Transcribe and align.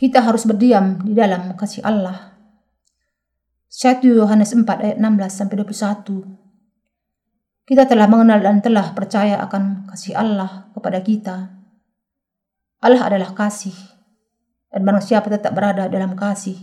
kita 0.00 0.24
harus 0.24 0.48
berdiam 0.48 0.96
di 1.04 1.12
dalam 1.12 1.52
kasih 1.60 1.84
Allah. 1.84 2.32
1 3.68 4.00
Yohanes 4.00 4.56
4 4.56 4.64
ayat 4.64 4.96
16 4.96 5.28
sampai 5.28 5.60
21. 5.60 7.68
Kita 7.68 7.84
telah 7.84 8.08
mengenal 8.08 8.40
dan 8.40 8.64
telah 8.64 8.96
percaya 8.96 9.36
akan 9.44 9.92
kasih 9.92 10.16
Allah 10.16 10.72
kepada 10.72 11.04
kita. 11.04 11.52
Allah 12.80 13.12
adalah 13.12 13.36
kasih. 13.36 13.76
Dan 14.72 14.88
barang 14.88 15.04
siapa 15.04 15.28
tetap 15.28 15.52
berada 15.52 15.84
dalam 15.92 16.16
kasih, 16.16 16.56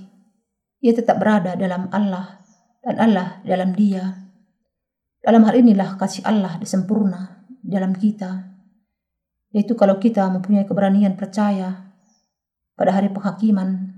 ia 0.81 0.98
tetap 0.98 1.22
berada 1.22 1.54
dalam 1.54 1.94
Allah 1.94 2.42
dan 2.81 2.98
Allah 2.98 3.38
dalam 3.45 3.78
dia. 3.78 4.34
Dalam 5.22 5.45
hal 5.45 5.62
inilah 5.62 5.94
kasih 6.02 6.26
Allah 6.26 6.58
disempurna 6.58 7.45
dalam 7.62 7.94
kita. 7.94 8.50
Yaitu 9.54 9.78
kalau 9.78 10.02
kita 10.02 10.26
mempunyai 10.26 10.66
keberanian 10.66 11.14
percaya 11.14 11.87
pada 12.77 12.94
hari 12.94 13.09
penghakiman. 13.09 13.98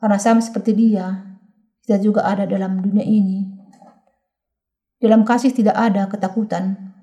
Karena 0.00 0.16
sama 0.16 0.40
seperti 0.40 0.72
dia, 0.72 1.36
kita 1.84 2.00
juga 2.00 2.24
ada 2.24 2.48
dalam 2.48 2.80
dunia 2.80 3.04
ini. 3.04 3.44
Dalam 4.96 5.28
kasih 5.28 5.52
tidak 5.52 5.76
ada 5.76 6.08
ketakutan. 6.08 6.96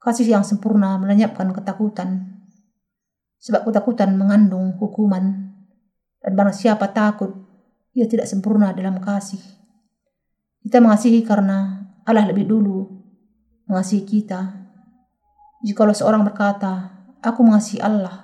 Kasih 0.00 0.24
yang 0.32 0.44
sempurna 0.44 0.96
melenyapkan 0.96 1.52
ketakutan. 1.52 2.40
Sebab 3.44 3.68
ketakutan 3.68 4.16
mengandung 4.16 4.72
hukuman. 4.80 5.52
Dan 6.24 6.32
barang 6.32 6.56
siapa 6.56 6.88
takut, 6.96 7.32
ia 7.92 8.08
tidak 8.08 8.24
sempurna 8.24 8.72
dalam 8.72 8.96
kasih. 9.04 9.40
Kita 10.64 10.80
mengasihi 10.80 11.20
karena 11.20 11.84
Allah 12.08 12.24
lebih 12.24 12.48
dulu 12.48 12.88
mengasihi 13.68 14.04
kita. 14.04 14.64
Jikalau 15.64 15.96
seorang 15.96 16.24
berkata, 16.24 17.04
aku 17.24 17.40
mengasihi 17.40 17.80
Allah, 17.80 18.23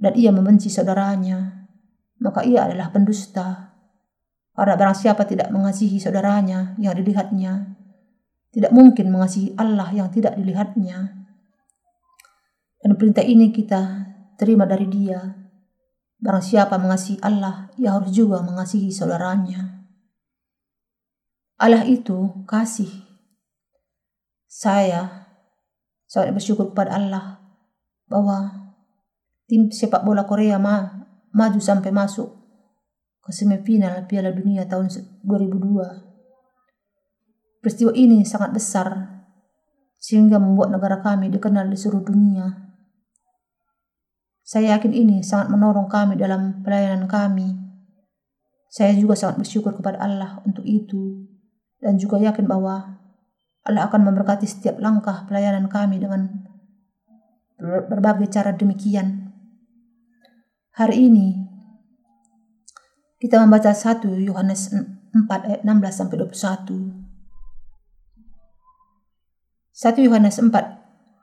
dan 0.00 0.16
ia 0.16 0.32
membenci 0.32 0.72
saudaranya, 0.72 1.68
maka 2.24 2.40
ia 2.40 2.64
adalah 2.64 2.88
pendusta. 2.88 3.76
Karena 4.56 4.74
barang 4.76 4.96
siapa 4.96 5.28
tidak 5.28 5.52
mengasihi 5.52 6.00
saudaranya 6.00 6.74
yang 6.80 6.96
dilihatnya, 6.96 7.76
tidak 8.50 8.72
mungkin 8.72 9.12
mengasihi 9.12 9.52
Allah 9.60 9.92
yang 9.92 10.08
tidak 10.08 10.40
dilihatnya. 10.40 11.20
Dan 12.80 12.96
perintah 12.96 13.24
ini 13.24 13.52
kita 13.52 14.08
terima 14.40 14.64
dari 14.64 14.88
dia. 14.88 15.36
Barang 16.20 16.44
siapa 16.44 16.80
mengasihi 16.80 17.20
Allah, 17.20 17.68
ia 17.76 17.92
harus 17.92 18.12
juga 18.12 18.40
mengasihi 18.40 18.88
saudaranya. 18.92 19.84
Allah 21.60 21.84
itu 21.84 22.44
kasih. 22.48 22.88
Saya 24.48 25.28
sangat 26.08 26.32
bersyukur 26.32 26.72
kepada 26.72 26.96
Allah 26.96 27.40
bahwa 28.08 28.59
tim 29.50 29.66
sepak 29.66 30.06
bola 30.06 30.30
Korea 30.30 30.62
ma 30.62 30.86
maju 31.34 31.58
sampai 31.58 31.90
masuk 31.90 32.30
ke 33.18 33.34
semifinal 33.34 34.06
Piala 34.06 34.30
Dunia 34.30 34.62
tahun 34.70 34.86
2002. 35.26 37.58
Peristiwa 37.58 37.90
ini 37.98 38.22
sangat 38.22 38.54
besar 38.54 39.10
sehingga 39.98 40.38
membuat 40.38 40.70
negara 40.70 41.02
kami 41.02 41.34
dikenal 41.34 41.66
di 41.66 41.74
seluruh 41.74 42.06
dunia. 42.06 42.46
Saya 44.46 44.78
yakin 44.78 44.94
ini 44.94 45.18
sangat 45.26 45.50
menolong 45.50 45.90
kami 45.90 46.14
dalam 46.14 46.62
pelayanan 46.62 47.10
kami. 47.10 47.50
Saya 48.70 48.94
juga 48.94 49.18
sangat 49.18 49.42
bersyukur 49.42 49.74
kepada 49.74 49.98
Allah 49.98 50.38
untuk 50.46 50.62
itu 50.62 51.26
dan 51.82 51.98
juga 51.98 52.22
yakin 52.22 52.46
bahwa 52.46 53.02
Allah 53.66 53.82
akan 53.90 54.14
memberkati 54.14 54.46
setiap 54.46 54.78
langkah 54.78 55.26
pelayanan 55.26 55.66
kami 55.66 55.98
dengan 55.98 56.46
berbagai 57.60 58.30
cara 58.30 58.54
demikian. 58.54 59.29
Hari 60.70 60.96
ini 61.10 61.34
kita 63.18 63.42
membaca 63.42 63.74
1 63.74 64.06
Yohanes 64.22 64.70
4 64.70 65.26
ayat 65.28 65.60
16 65.66 65.90
sampai 65.90 66.16
21. 66.22 66.94
1 69.74 70.06
Yohanes 70.06 70.36
4 70.38 70.50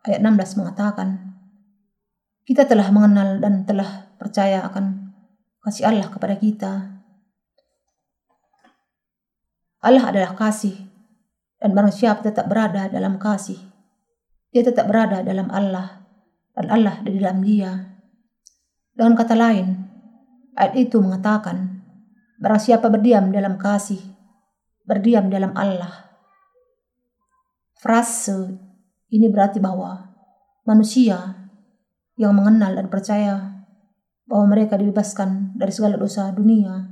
ayat 0.08 0.20
16 0.20 0.60
mengatakan, 0.60 1.40
kita 2.44 2.68
telah 2.68 2.92
mengenal 2.92 3.40
dan 3.40 3.64
telah 3.64 4.12
percaya 4.20 4.68
akan 4.68 5.16
kasih 5.64 5.84
Allah 5.88 6.08
kepada 6.12 6.36
kita 6.36 6.98
Allah 9.88 10.10
adalah 10.10 10.36
kasih, 10.36 10.76
dan 11.64 11.72
barang 11.72 11.94
siapa 11.96 12.20
tetap 12.20 12.50
berada 12.50 12.92
dalam 12.92 13.16
kasih, 13.16 13.56
dia 14.52 14.66
tetap 14.66 14.90
berada 14.90 15.24
dalam 15.24 15.48
Allah, 15.54 16.04
dan 16.58 16.68
Allah 16.68 17.00
di 17.06 17.16
dalam 17.16 17.40
dia. 17.40 17.97
Dengan 18.98 19.14
kata 19.14 19.38
lain, 19.38 19.78
ayat 20.58 20.74
itu 20.74 20.98
mengatakan, 20.98 21.86
barang 22.42 22.58
siapa 22.58 22.90
berdiam 22.90 23.30
dalam 23.30 23.62
kasih, 23.62 24.02
berdiam 24.90 25.30
dalam 25.30 25.54
Allah. 25.54 26.18
Frase 27.78 28.58
ini 29.14 29.30
berarti 29.30 29.62
bahwa 29.62 30.18
manusia 30.66 31.46
yang 32.18 32.34
mengenal 32.34 32.74
dan 32.74 32.90
percaya 32.90 33.62
bahwa 34.26 34.58
mereka 34.58 34.82
dibebaskan 34.82 35.54
dari 35.54 35.70
segala 35.70 35.94
dosa 35.94 36.34
dunia 36.34 36.90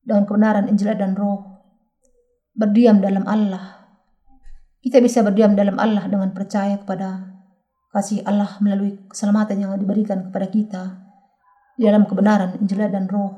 dengan 0.00 0.24
kebenaran 0.24 0.72
Injil 0.72 0.96
dan 0.96 1.12
Roh 1.12 1.44
berdiam 2.56 3.04
dalam 3.04 3.28
Allah. 3.28 3.84
Kita 4.80 4.96
bisa 5.04 5.20
berdiam 5.20 5.52
dalam 5.52 5.76
Allah 5.76 6.08
dengan 6.08 6.32
percaya 6.32 6.80
kepada 6.80 7.36
kasih 7.92 8.24
Allah 8.24 8.56
melalui 8.64 8.96
keselamatan 9.12 9.60
yang 9.60 9.76
diberikan 9.76 10.32
kepada 10.32 10.48
kita 10.48 11.03
di 11.74 11.86
dalam 11.86 12.06
kebenaran 12.06 12.58
Injil 12.58 12.86
dan 12.90 13.06
Roh. 13.10 13.32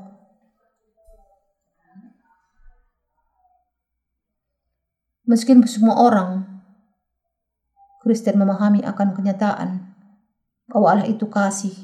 Meskipun 5.26 5.66
semua 5.66 5.98
orang 5.98 6.46
Kristen 8.06 8.38
memahami 8.38 8.86
akan 8.86 9.18
kenyataan 9.18 9.90
bahwa 10.70 10.86
Allah 10.94 11.08
itu 11.10 11.26
kasih, 11.26 11.74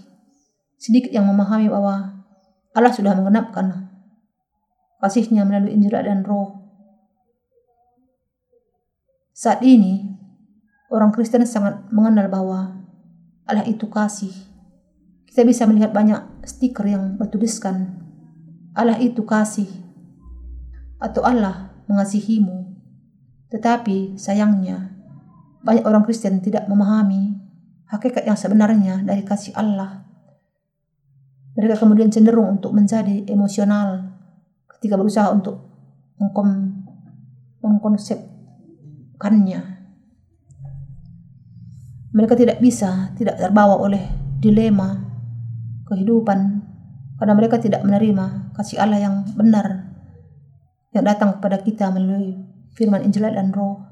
sedikit 0.78 1.10
yang 1.10 1.26
memahami 1.26 1.66
bahwa 1.66 2.22
Allah 2.70 2.92
sudah 2.94 3.18
mengenapkan 3.18 3.90
kasihnya 5.02 5.42
melalui 5.42 5.74
Injil 5.74 5.98
dan 5.98 6.22
Roh 6.22 6.62
saat 9.42 9.58
ini, 9.66 10.06
orang 10.86 11.10
Kristen 11.10 11.42
sangat 11.42 11.90
mengenal 11.90 12.30
bahwa 12.30 12.78
Allah 13.42 13.66
itu 13.66 13.90
kasih. 13.90 14.30
Kita 15.26 15.42
bisa 15.42 15.66
melihat 15.66 15.90
banyak 15.90 16.20
stiker 16.46 16.86
yang 16.86 17.16
bertuliskan 17.18 18.02
Allah 18.72 18.96
itu 18.98 19.22
kasih 19.26 19.68
atau 21.02 21.22
Allah 21.22 21.74
mengasihimu. 21.86 22.72
Tetapi 23.52 24.16
sayangnya, 24.16 24.96
banyak 25.60 25.84
orang 25.84 26.08
Kristen 26.08 26.40
tidak 26.40 26.64
memahami 26.66 27.36
hakikat 27.92 28.24
yang 28.24 28.38
sebenarnya 28.38 29.04
dari 29.04 29.20
kasih 29.26 29.52
Allah. 29.52 30.08
Mereka 31.52 31.76
kemudian 31.76 32.08
cenderung 32.08 32.56
untuk 32.56 32.72
menjadi 32.72 33.28
emosional 33.28 34.16
ketika 34.78 34.96
berusaha 34.96 35.28
untuk 35.28 35.68
mengkonsep 37.60 38.32
melakukannya. 39.22 39.60
Mereka 42.12 42.34
tidak 42.36 42.58
bisa, 42.60 43.14
tidak 43.16 43.38
terbawa 43.38 43.78
oleh 43.78 44.02
dilema 44.42 45.01
kehidupan 45.92 46.64
karena 47.20 47.34
mereka 47.36 47.60
tidak 47.60 47.84
menerima 47.84 48.56
kasih 48.56 48.80
Allah 48.80 48.98
yang 48.98 49.16
benar 49.36 49.92
yang 50.96 51.04
datang 51.04 51.36
kepada 51.36 51.60
kita 51.60 51.92
melalui 51.92 52.40
firman 52.72 53.04
Injil 53.04 53.28
dan 53.28 53.52
Roh. 53.52 53.84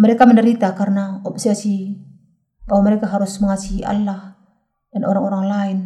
Mereka 0.00 0.24
menderita 0.28 0.72
karena 0.72 1.20
obsesi 1.24 1.96
bahwa 2.64 2.92
mereka 2.92 3.08
harus 3.08 3.36
mengasihi 3.40 3.84
Allah 3.84 4.36
dan 4.92 5.04
orang-orang 5.04 5.44
lain. 5.48 5.78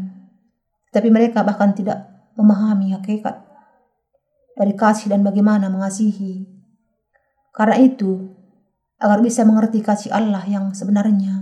Tapi 0.91 1.07
mereka 1.11 1.47
bahkan 1.47 1.71
tidak 1.71 2.11
memahami 2.35 2.95
hakikat 2.99 3.39
dari 4.59 4.75
kasih 4.75 5.15
dan 5.15 5.23
bagaimana 5.23 5.71
mengasihi 5.71 6.61
karena 7.51 7.77
itu, 7.83 8.31
agar 9.01 9.19
bisa 9.21 9.43
mengerti 9.43 9.83
kasih 9.83 10.15
Allah 10.15 10.47
yang 10.47 10.71
sebenarnya, 10.71 11.40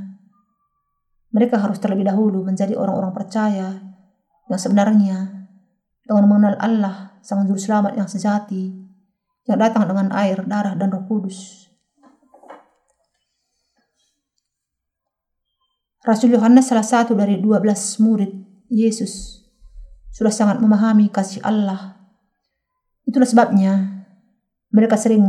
mereka 1.28 1.60
harus 1.60 1.76
terlebih 1.76 2.08
dahulu 2.08 2.40
menjadi 2.44 2.72
orang-orang 2.76 3.12
percaya 3.12 3.80
yang 4.48 4.60
sebenarnya 4.60 5.48
dengan 6.08 6.24
mengenal 6.24 6.56
Allah, 6.56 6.96
Sang 7.20 7.44
Juru 7.44 7.60
Selamat 7.60 7.92
yang 7.92 8.08
sejati, 8.08 8.72
yang 9.44 9.60
datang 9.60 9.84
dengan 9.84 10.08
air, 10.16 10.40
darah, 10.48 10.72
dan 10.72 10.88
roh 10.88 11.04
kudus. 11.04 11.68
Rasul 16.08 16.32
Yohanes 16.32 16.72
salah 16.72 16.86
satu 16.86 17.12
dari 17.12 17.36
dua 17.36 17.60
belas 17.60 18.00
murid 18.00 18.32
Yesus 18.72 19.44
sudah 20.08 20.32
sangat 20.32 20.56
memahami 20.64 21.12
kasih 21.12 21.44
Allah. 21.44 22.00
Itulah 23.04 23.28
sebabnya 23.28 24.04
mereka 24.72 24.96
sering 24.96 25.24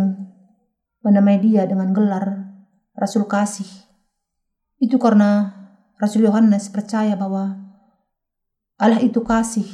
menamai 1.03 1.39
dia 1.43 1.67
dengan 1.67 1.91
gelar 1.91 2.47
Rasul 2.95 3.27
Kasih. 3.27 3.67
Itu 4.79 4.95
karena 4.99 5.58
Rasul 5.99 6.23
Yohanes 6.31 6.71
percaya 6.71 7.19
bahwa 7.19 7.59
Allah 8.79 9.03
itu 9.03 9.19
kasih. 9.19 9.67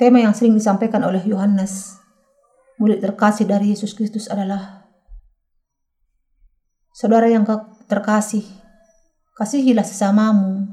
Tema 0.00 0.24
yang 0.24 0.32
sering 0.32 0.56
disampaikan 0.56 1.04
oleh 1.04 1.20
Yohanes, 1.28 2.00
murid 2.80 3.04
terkasih 3.04 3.44
dari 3.44 3.76
Yesus 3.76 3.92
Kristus 3.92 4.28
adalah 4.28 4.88
Saudara 6.96 7.28
yang 7.28 7.44
terkasih, 7.92 8.40
kasihilah 9.36 9.84
sesamamu, 9.84 10.64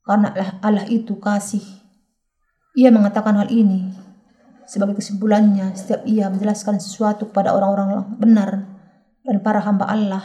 karena 0.00 0.32
Allah 0.64 0.88
itu 0.88 1.20
kasih. 1.20 1.60
Ia 2.72 2.88
mengatakan 2.88 3.36
hal 3.36 3.52
ini 3.52 3.92
sebagai 4.64 4.96
kesimpulannya 4.96 5.76
setiap 5.76 6.08
ia 6.08 6.32
menjelaskan 6.32 6.80
sesuatu 6.80 7.28
kepada 7.28 7.52
orang-orang 7.52 8.16
benar 8.16 8.71
dan 9.22 9.42
para 9.42 9.62
hamba 9.62 9.86
Allah. 9.88 10.24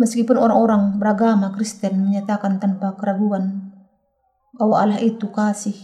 Meskipun 0.00 0.34
orang-orang 0.34 0.98
beragama 0.98 1.54
Kristen 1.54 2.10
menyatakan 2.10 2.58
tanpa 2.58 2.98
keraguan 2.98 3.70
bahwa 4.58 4.82
Allah 4.82 5.00
itu 5.00 5.30
kasih, 5.30 5.76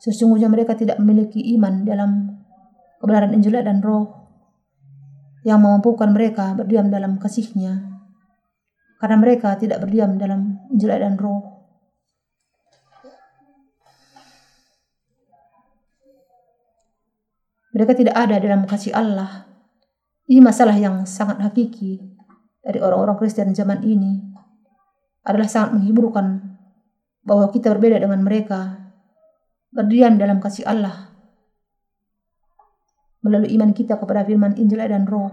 sesungguhnya 0.00 0.52
mereka 0.52 0.76
tidak 0.76 1.00
memiliki 1.00 1.40
iman 1.56 1.88
dalam 1.88 2.10
kebenaran 3.00 3.32
Injil 3.32 3.56
dan 3.60 3.80
Roh 3.80 4.22
yang 5.42 5.58
memampukan 5.58 6.12
mereka 6.12 6.54
berdiam 6.54 6.86
dalam 6.92 7.18
kasihnya 7.18 7.92
karena 9.02 9.18
mereka 9.18 9.58
tidak 9.58 9.82
berdiam 9.82 10.14
dalam 10.14 10.62
Injil 10.70 10.94
dan 10.94 11.18
roh. 11.18 11.42
Mereka 17.74 17.98
tidak 17.98 18.14
ada 18.14 18.38
dalam 18.38 18.62
kasih 18.62 18.94
Allah. 18.94 19.51
Ini 20.30 20.38
masalah 20.38 20.78
yang 20.78 21.02
sangat 21.02 21.42
hakiki 21.42 21.98
dari 22.62 22.78
orang-orang 22.78 23.18
Kristen 23.18 23.50
zaman 23.54 23.82
ini 23.82 24.22
adalah 25.26 25.50
sangat 25.50 25.78
menghiburkan 25.78 26.58
bahwa 27.22 27.50
kita 27.50 27.74
berbeda 27.74 28.02
dengan 28.02 28.22
mereka 28.22 28.90
berdiam 29.70 30.18
dalam 30.18 30.38
kasih 30.38 30.66
Allah 30.66 31.12
melalui 33.22 33.54
iman 33.54 33.70
kita 33.70 33.96
kepada 33.98 34.26
firman 34.26 34.58
Injil 34.58 34.82
dan 34.82 35.06
Roh. 35.06 35.30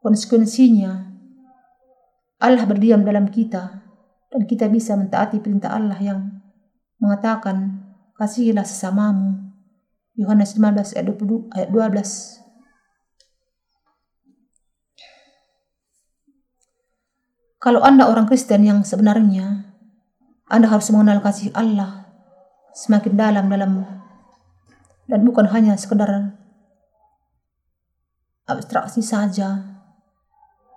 Konsekuensinya, 0.00 1.12
Allah 2.40 2.64
berdiam 2.68 3.04
dalam 3.04 3.28
kita 3.28 3.84
dan 4.28 4.42
kita 4.44 4.68
bisa 4.68 4.96
mentaati 4.96 5.40
perintah 5.40 5.72
Allah 5.72 5.96
yang 6.00 6.20
mengatakan, 7.00 7.84
kasihilah 8.16 8.64
sesamamu. 8.64 9.52
Yohanes 10.16 10.56
15 10.56 10.96
ayat 10.96 11.06
12. 11.72 12.43
Kalau 17.64 17.80
Anda 17.80 18.04
orang 18.04 18.28
Kristen 18.28 18.68
yang 18.68 18.84
sebenarnya, 18.84 19.64
Anda 20.52 20.68
harus 20.68 20.92
mengenal 20.92 21.24
kasih 21.24 21.48
Allah 21.56 22.04
semakin 22.76 23.16
dalam 23.16 23.48
dalam 23.48 23.80
dan 25.08 25.24
bukan 25.24 25.48
hanya 25.48 25.72
sekedar 25.80 26.36
abstraksi 28.44 29.00
saja. 29.00 29.80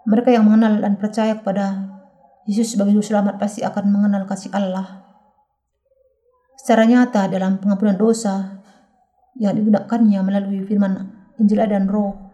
Mereka 0.07 0.31
yang 0.31 0.47
mengenal 0.47 0.79
dan 0.79 0.95
percaya 0.95 1.35
kepada 1.35 1.91
Yesus 2.47 2.79
sebagai 2.79 2.95
juru 2.95 3.03
selamat 3.03 3.35
pasti 3.35 3.67
akan 3.67 3.91
mengenal 3.91 4.23
kasih 4.23 4.55
Allah. 4.55 5.03
Secara 6.55 6.87
nyata 6.87 7.27
dalam 7.27 7.59
pengampunan 7.59 7.99
dosa 7.99 8.63
yang 9.35 9.59
digunakannya 9.59 10.23
melalui 10.23 10.63
firman 10.63 11.11
Injil 11.35 11.67
dan 11.67 11.91
Roh. 11.91 12.26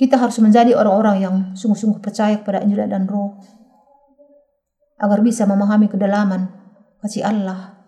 Kita 0.00 0.18
harus 0.18 0.40
menjadi 0.40 0.74
orang-orang 0.74 1.16
yang 1.20 1.34
sungguh-sungguh 1.54 2.00
percaya 2.00 2.40
kepada 2.40 2.64
Injil 2.64 2.88
dan 2.88 3.06
Roh 3.06 3.38
agar 5.02 5.18
bisa 5.20 5.44
memahami 5.44 5.90
kedalaman 5.90 6.46
kasih 7.02 7.26
Allah 7.26 7.82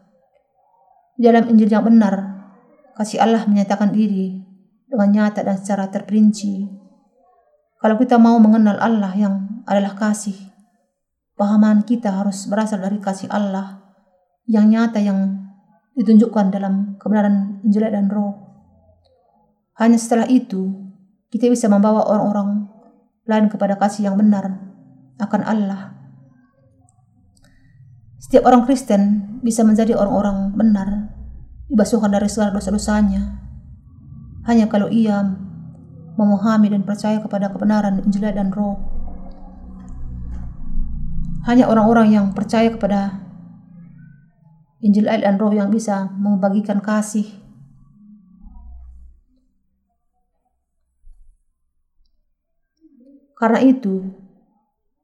dalam 1.14 1.46
Injil 1.46 1.70
yang 1.70 1.86
benar, 1.86 2.42
kasih 2.98 3.22
Allah 3.22 3.46
menyatakan 3.46 3.94
diri 3.94 4.42
dengan 4.90 5.14
nyata 5.14 5.46
dan 5.46 5.62
secara 5.62 5.86
terperinci. 5.86 6.66
Kalau 7.78 7.94
kita 8.02 8.18
mau 8.18 8.34
mengenal 8.42 8.82
Allah 8.82 9.14
yang 9.14 9.62
adalah 9.62 9.94
kasih, 9.94 10.34
pahaman 11.38 11.86
kita 11.86 12.10
harus 12.10 12.50
berasal 12.50 12.82
dari 12.82 12.98
kasih 12.98 13.30
Allah 13.30 13.94
yang 14.50 14.66
nyata 14.66 14.98
yang 14.98 15.46
ditunjukkan 15.94 16.50
dalam 16.50 16.98
kebenaran 16.98 17.62
Injil 17.62 17.86
dan 17.86 18.10
Roh. 18.10 18.34
Hanya 19.78 19.98
setelah 19.98 20.26
itu, 20.26 20.83
kita 21.34 21.50
bisa 21.50 21.66
membawa 21.66 22.06
orang-orang 22.06 22.70
lain 23.26 23.50
kepada 23.50 23.74
kasih 23.74 24.06
yang 24.06 24.14
benar 24.14 24.62
akan 25.18 25.42
Allah 25.42 25.94
setiap 28.24 28.48
orang 28.48 28.64
Kristen 28.64 29.36
bisa 29.44 29.60
menjadi 29.68 29.92
orang-orang 30.00 30.56
benar, 30.56 31.12
dibasuhkan 31.68 32.08
dari 32.08 32.24
segala 32.32 32.56
dosa-dosanya. 32.56 33.36
Hanya 34.48 34.64
kalau 34.72 34.88
ia 34.88 35.20
memahami 36.16 36.72
dan 36.72 36.88
percaya 36.88 37.20
kepada 37.20 37.52
kebenaran 37.52 38.00
Injil 38.00 38.24
dan 38.24 38.48
Roh. 38.48 38.80
Hanya 41.44 41.68
orang-orang 41.68 42.16
yang 42.16 42.26
percaya 42.32 42.72
kepada 42.72 43.20
Injil 44.80 45.04
dan 45.04 45.36
Roh 45.36 45.52
yang 45.52 45.68
bisa 45.68 46.08
membagikan 46.16 46.80
kasih. 46.80 47.43
Karena 53.44 53.60
itu, 53.60 54.00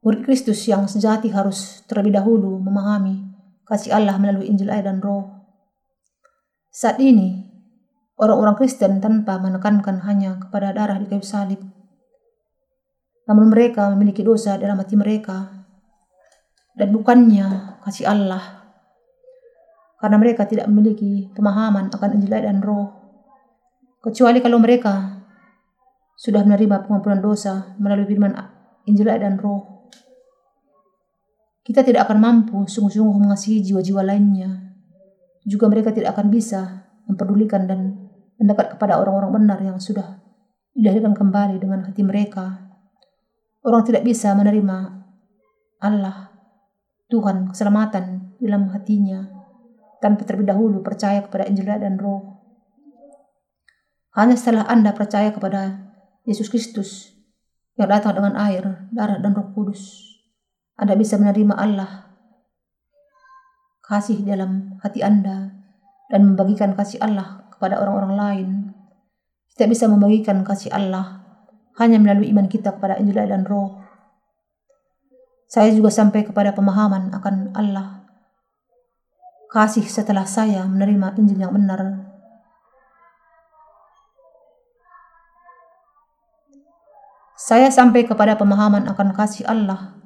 Murid 0.01 0.25
Kristus 0.25 0.65
yang 0.65 0.89
sejati 0.89 1.29
harus 1.29 1.85
terlebih 1.85 2.17
dahulu 2.17 2.57
memahami 2.57 3.21
kasih 3.69 3.93
Allah 3.93 4.17
melalui 4.17 4.49
Injil 4.49 4.73
air 4.73 4.81
dan 4.81 4.97
roh. 5.05 5.29
Saat 6.73 7.05
ini, 7.05 7.37
orang-orang 8.17 8.57
Kristen 8.57 8.97
tanpa 9.05 9.37
menekankan 9.37 10.01
hanya 10.09 10.41
kepada 10.41 10.73
darah 10.73 10.97
di 10.97 11.05
kayu 11.05 11.21
salib. 11.21 11.61
Namun 13.29 13.53
mereka 13.53 13.93
memiliki 13.93 14.25
dosa 14.25 14.57
dalam 14.57 14.81
hati 14.81 14.97
mereka. 14.97 15.69
Dan 16.73 16.97
bukannya 16.97 17.77
kasih 17.85 18.09
Allah. 18.09 18.73
Karena 20.01 20.17
mereka 20.17 20.49
tidak 20.49 20.65
memiliki 20.65 21.29
pemahaman 21.37 21.93
akan 21.93 22.17
Injil 22.17 22.41
dan 22.41 22.65
roh. 22.65 22.89
Kecuali 24.01 24.41
kalau 24.41 24.57
mereka 24.57 25.20
sudah 26.21 26.45
menerima 26.45 26.85
pengampunan 26.85 27.25
dosa 27.25 27.73
melalui 27.81 28.05
firman 28.05 28.37
Injil 28.85 29.09
dan 29.09 29.41
roh 29.41 29.81
kita 31.71 31.87
tidak 31.87 32.11
akan 32.11 32.19
mampu 32.19 32.67
sungguh-sungguh 32.67 33.21
mengasihi 33.21 33.63
jiwa-jiwa 33.63 34.03
lainnya. 34.03 34.75
Juga 35.47 35.71
mereka 35.71 35.95
tidak 35.95 36.19
akan 36.19 36.27
bisa 36.27 36.91
memperdulikan 37.07 37.71
dan 37.71 38.11
mendekat 38.43 38.75
kepada 38.75 38.99
orang-orang 38.99 39.39
benar 39.39 39.59
yang 39.63 39.79
sudah 39.79 40.19
dilahirkan 40.75 41.15
kembali 41.15 41.63
dengan 41.63 41.87
hati 41.87 42.03
mereka. 42.03 42.75
Orang 43.61 43.85
tidak 43.85 44.03
bisa 44.03 44.33
menerima 44.33 44.79
Allah, 45.85 46.33
Tuhan, 47.13 47.53
keselamatan 47.53 48.35
dalam 48.41 48.73
hatinya 48.73 49.29
tanpa 50.01 50.25
terlebih 50.25 50.51
dahulu 50.51 50.81
percaya 50.81 51.21
kepada 51.23 51.45
Injil 51.45 51.69
dan 51.69 52.01
Roh. 52.01 52.41
Hanya 54.17 54.35
setelah 54.35 54.65
Anda 54.67 54.97
percaya 54.97 55.31
kepada 55.31 55.90
Yesus 56.29 56.53
Kristus 56.53 57.17
yang 57.81 57.89
datang 57.89 58.17
dengan 58.17 58.37
air, 58.37 58.89
darah, 58.93 59.17
dan 59.17 59.33
roh 59.33 59.51
kudus, 59.57 60.11
anda 60.81 60.97
bisa 60.97 61.21
menerima 61.21 61.61
Allah 61.61 62.11
kasih 63.91 64.23
dalam 64.23 64.79
hati 64.87 65.03
Anda 65.03 65.51
dan 66.09 66.21
membagikan 66.23 66.79
kasih 66.79 67.03
Allah 67.03 67.51
kepada 67.51 67.83
orang-orang 67.83 68.15
lain. 68.15 68.49
Kita 69.51 69.67
bisa 69.67 69.91
membagikan 69.91 70.47
kasih 70.47 70.71
Allah 70.71 71.27
hanya 71.83 71.99
melalui 71.99 72.31
iman 72.31 72.47
kita 72.47 72.79
kepada 72.79 73.03
Injil 73.03 73.19
dan 73.27 73.43
Roh. 73.43 73.83
Saya 75.51 75.75
juga 75.75 75.91
sampai 75.91 76.23
kepada 76.23 76.55
pemahaman 76.55 77.11
akan 77.11 77.51
Allah. 77.59 78.07
Kasih 79.51 79.83
setelah 79.83 80.25
saya 80.25 80.63
menerima 80.71 81.19
Injil 81.19 81.43
yang 81.43 81.53
benar. 81.53 82.10
Saya 87.51 87.67
sampai 87.67 88.07
kepada 88.07 88.39
pemahaman 88.39 88.87
akan 88.87 89.11
kasih 89.11 89.43
Allah 89.51 89.99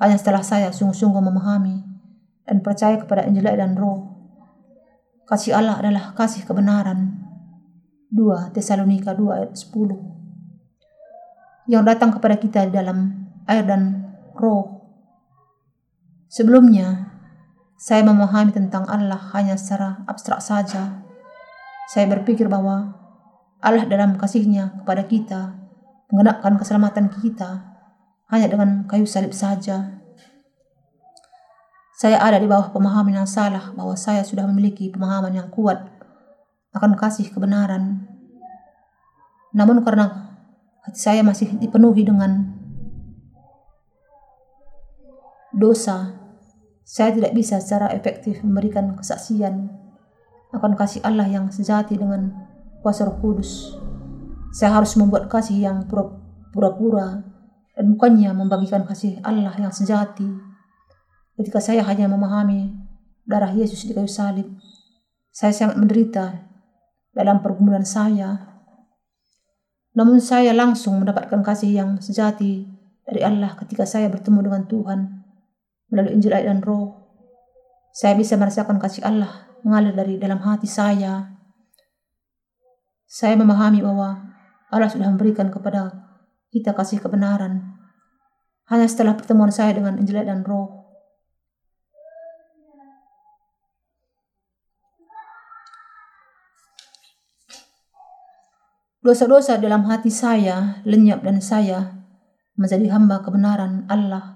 hanya 0.00 0.16
setelah 0.16 0.40
saya 0.40 0.72
sungguh-sungguh 0.72 1.20
memahami 1.20 1.84
dan 2.48 2.64
percaya 2.64 2.96
kepada 2.96 3.28
Injil 3.28 3.52
dan 3.52 3.76
Roh. 3.76 4.16
Kasih 5.28 5.60
Allah 5.60 5.76
adalah 5.76 6.16
kasih 6.16 6.48
kebenaran. 6.48 7.20
2 8.16 8.48
Tesalonika 8.56 9.12
2 9.12 9.28
ayat 9.28 9.52
10 9.52 11.68
yang 11.68 11.84
datang 11.84 12.16
kepada 12.16 12.40
kita 12.40 12.64
dalam 12.72 13.28
air 13.44 13.68
dan 13.68 14.08
roh. 14.32 14.88
Sebelumnya, 16.32 17.12
saya 17.76 18.08
memahami 18.08 18.56
tentang 18.56 18.88
Allah 18.88 19.20
hanya 19.36 19.60
secara 19.60 20.00
abstrak 20.08 20.40
saja. 20.40 21.04
Saya 21.92 22.08
berpikir 22.08 22.48
bahwa 22.48 22.96
Allah 23.60 23.84
dalam 23.84 24.16
kasihnya 24.16 24.80
kepada 24.80 25.04
kita 25.04 25.55
mengenakkan 26.10 26.54
keselamatan 26.58 27.10
kita 27.10 27.76
hanya 28.30 28.46
dengan 28.50 28.86
kayu 28.86 29.06
salib 29.06 29.34
saja. 29.34 30.02
Saya 31.96 32.20
ada 32.20 32.36
di 32.36 32.44
bawah 32.44 32.70
pemahaman 32.74 33.24
yang 33.24 33.28
salah 33.28 33.72
bahwa 33.72 33.96
saya 33.96 34.20
sudah 34.20 34.44
memiliki 34.44 34.92
pemahaman 34.92 35.32
yang 35.32 35.48
kuat 35.48 35.80
akan 36.76 36.92
kasih 36.92 37.32
kebenaran. 37.32 38.04
Namun 39.56 39.80
karena 39.80 40.36
hati 40.84 41.00
saya 41.00 41.24
masih 41.24 41.56
dipenuhi 41.56 42.04
dengan 42.04 42.52
dosa, 45.56 46.12
saya 46.84 47.16
tidak 47.16 47.32
bisa 47.32 47.56
secara 47.64 47.88
efektif 47.96 48.44
memberikan 48.44 48.92
kesaksian 48.92 49.72
akan 50.52 50.72
kasih 50.76 51.00
Allah 51.00 51.26
yang 51.28 51.48
sejati 51.48 51.96
dengan 51.96 52.32
kuasa 52.84 53.08
Roh 53.08 53.18
Kudus. 53.24 53.85
Saya 54.56 54.80
harus 54.80 54.96
membuat 54.96 55.28
kasih 55.28 55.68
yang 55.68 55.84
pura-pura 56.48 57.20
dan 57.76 57.92
bukannya 57.92 58.32
membagikan 58.32 58.88
kasih 58.88 59.20
Allah 59.20 59.52
yang 59.60 59.68
sejati. 59.68 60.24
Ketika 61.36 61.60
saya 61.60 61.84
hanya 61.84 62.08
memahami 62.08 62.72
darah 63.28 63.52
Yesus 63.52 63.84
di 63.84 63.92
kayu 63.92 64.08
salib, 64.08 64.48
saya 65.28 65.52
sangat 65.52 65.76
menderita 65.76 66.48
dalam 67.12 67.44
pergumulan 67.44 67.84
saya. 67.84 68.56
Namun 69.92 70.24
saya 70.24 70.56
langsung 70.56 71.04
mendapatkan 71.04 71.44
kasih 71.44 71.76
yang 71.76 72.00
sejati 72.00 72.64
dari 73.04 73.20
Allah 73.20 73.60
ketika 73.60 73.84
saya 73.84 74.08
bertemu 74.08 74.40
dengan 74.40 74.64
Tuhan 74.64 75.00
melalui 75.92 76.16
Injil 76.16 76.32
ayat 76.32 76.48
dan 76.48 76.64
Roh. 76.64 76.96
Saya 77.92 78.16
bisa 78.16 78.40
merasakan 78.40 78.80
kasih 78.80 79.04
Allah 79.04 79.52
mengalir 79.60 79.92
dari 79.92 80.16
dalam 80.16 80.40
hati 80.40 80.64
saya. 80.64 81.36
Saya 83.04 83.36
memahami 83.36 83.84
bahwa 83.84 84.35
Allah 84.76 84.92
sudah 84.92 85.08
memberikan 85.08 85.48
kepada 85.48 85.88
kita 86.52 86.76
kasih 86.76 87.00
kebenaran. 87.00 87.80
Hanya 88.68 88.84
setelah 88.84 89.16
pertemuan 89.16 89.48
saya 89.48 89.72
dengan 89.72 89.96
Injil 89.96 90.20
dan 90.20 90.44
Roh. 90.44 90.84
Dosa-dosa 99.06 99.62
dalam 99.62 99.86
hati 99.86 100.10
saya 100.10 100.82
lenyap 100.82 101.22
dan 101.22 101.38
saya 101.38 101.94
menjadi 102.58 102.90
hamba 102.90 103.22
kebenaran 103.22 103.86
Allah 103.86 104.34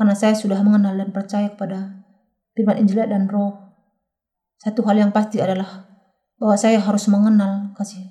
karena 0.00 0.16
saya 0.16 0.32
sudah 0.32 0.64
mengenal 0.64 0.96
dan 0.96 1.12
percaya 1.12 1.52
kepada 1.52 2.08
firman 2.56 2.80
Injil 2.80 3.04
dan 3.04 3.28
Roh. 3.28 3.52
Satu 4.64 4.80
hal 4.88 4.96
yang 4.96 5.12
pasti 5.12 5.44
adalah 5.44 5.84
bahwa 6.40 6.56
saya 6.56 6.80
harus 6.80 7.04
mengenal 7.12 7.76
kasih 7.76 8.07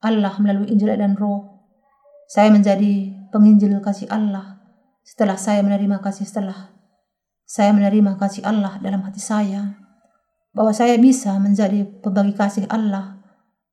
Allah 0.00 0.32
melalui 0.40 0.72
Injil 0.72 0.96
dan 0.96 1.16
Roh. 1.16 1.60
Saya 2.28 2.48
menjadi 2.48 3.12
penginjil 3.28 3.76
kasih 3.84 4.08
Allah 4.08 4.60
setelah 5.04 5.36
saya 5.36 5.60
menerima 5.60 6.00
kasih 6.00 6.24
setelah 6.24 6.72
saya 7.44 7.74
menerima 7.74 8.14
kasih 8.14 8.46
Allah 8.46 8.78
dalam 8.78 9.02
hati 9.02 9.18
saya. 9.18 9.76
Bahwa 10.50 10.74
saya 10.74 10.98
bisa 10.98 11.38
menjadi 11.38 11.86
pembagi 12.02 12.34
kasih 12.34 12.66
Allah 12.66 13.22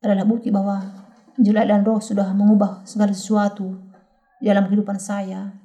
adalah 0.01 0.25
bukti 0.29 0.53
bahwa 0.53 0.81
Injil 1.37 1.57
dan 1.57 1.81
Roh 1.81 2.01
sudah 2.01 2.33
mengubah 2.33 2.85
segala 2.85 3.13
sesuatu 3.13 3.77
dalam 4.41 4.69
kehidupan 4.69 4.97
saya. 5.01 5.57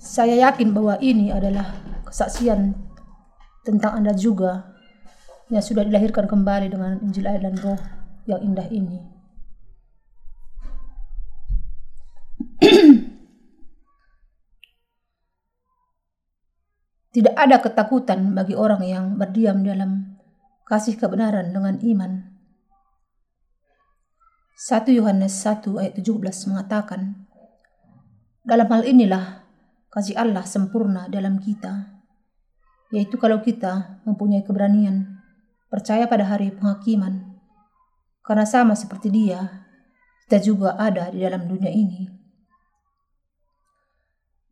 Saya 0.00 0.50
yakin 0.50 0.74
bahwa 0.74 0.98
ini 1.00 1.32
adalah 1.32 1.78
kesaksian 2.08 2.74
tentang 3.64 4.02
Anda 4.02 4.12
juga 4.12 4.71
yang 5.52 5.60
sudah 5.60 5.84
dilahirkan 5.84 6.24
kembali 6.24 6.72
dengan 6.72 6.96
Injil 7.04 7.28
air 7.28 7.44
dan 7.44 7.60
roh 7.60 7.76
yang 8.24 8.40
indah 8.40 8.64
ini. 8.72 9.04
Tidak 17.12 17.36
ada 17.36 17.60
ketakutan 17.60 18.32
bagi 18.32 18.56
orang 18.56 18.80
yang 18.80 19.20
berdiam 19.20 19.60
dalam 19.60 20.16
kasih 20.64 20.96
kebenaran 20.96 21.52
dengan 21.52 21.76
iman. 21.84 22.32
1 24.56 24.88
Yohanes 24.88 25.36
1 25.44 25.68
ayat 25.76 26.00
17 26.00 26.48
mengatakan, 26.48 27.28
Dalam 28.40 28.72
hal 28.72 28.88
inilah 28.88 29.44
kasih 29.92 30.16
Allah 30.16 30.48
sempurna 30.48 31.12
dalam 31.12 31.36
kita, 31.36 32.00
yaitu 32.88 33.20
kalau 33.20 33.44
kita 33.44 34.00
mempunyai 34.08 34.40
keberanian 34.40 35.11
percaya 35.72 36.04
pada 36.04 36.28
hari 36.28 36.52
penghakiman. 36.52 37.32
Karena 38.20 38.44
sama 38.44 38.76
seperti 38.76 39.08
dia, 39.08 39.64
kita 40.28 40.44
juga 40.44 40.76
ada 40.76 41.08
di 41.08 41.24
dalam 41.24 41.48
dunia 41.48 41.72
ini. 41.72 42.12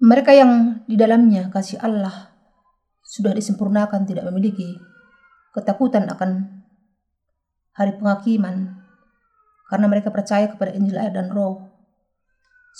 Mereka 0.00 0.32
yang 0.32 0.80
di 0.88 0.96
dalamnya 0.96 1.52
kasih 1.52 1.76
Allah 1.84 2.32
sudah 3.04 3.36
disempurnakan 3.36 4.08
tidak 4.08 4.24
memiliki 4.32 4.80
ketakutan 5.52 6.08
akan 6.08 6.64
hari 7.76 7.92
penghakiman 8.00 8.80
karena 9.68 9.86
mereka 9.92 10.08
percaya 10.08 10.48
kepada 10.48 10.72
Injil 10.72 10.96
air 10.96 11.12
dan 11.12 11.28
roh 11.28 11.68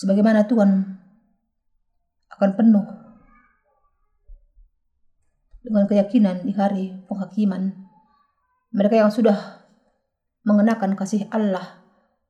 sebagaimana 0.00 0.46
Tuhan 0.46 0.96
akan 2.30 2.50
penuh 2.56 2.86
dengan 5.60 5.84
keyakinan 5.90 6.46
di 6.46 6.52
hari 6.56 6.94
penghakiman 7.10 7.89
mereka 8.70 8.94
yang 8.98 9.10
sudah 9.10 9.66
mengenakan 10.46 10.94
kasih 10.94 11.26
Allah 11.30 11.82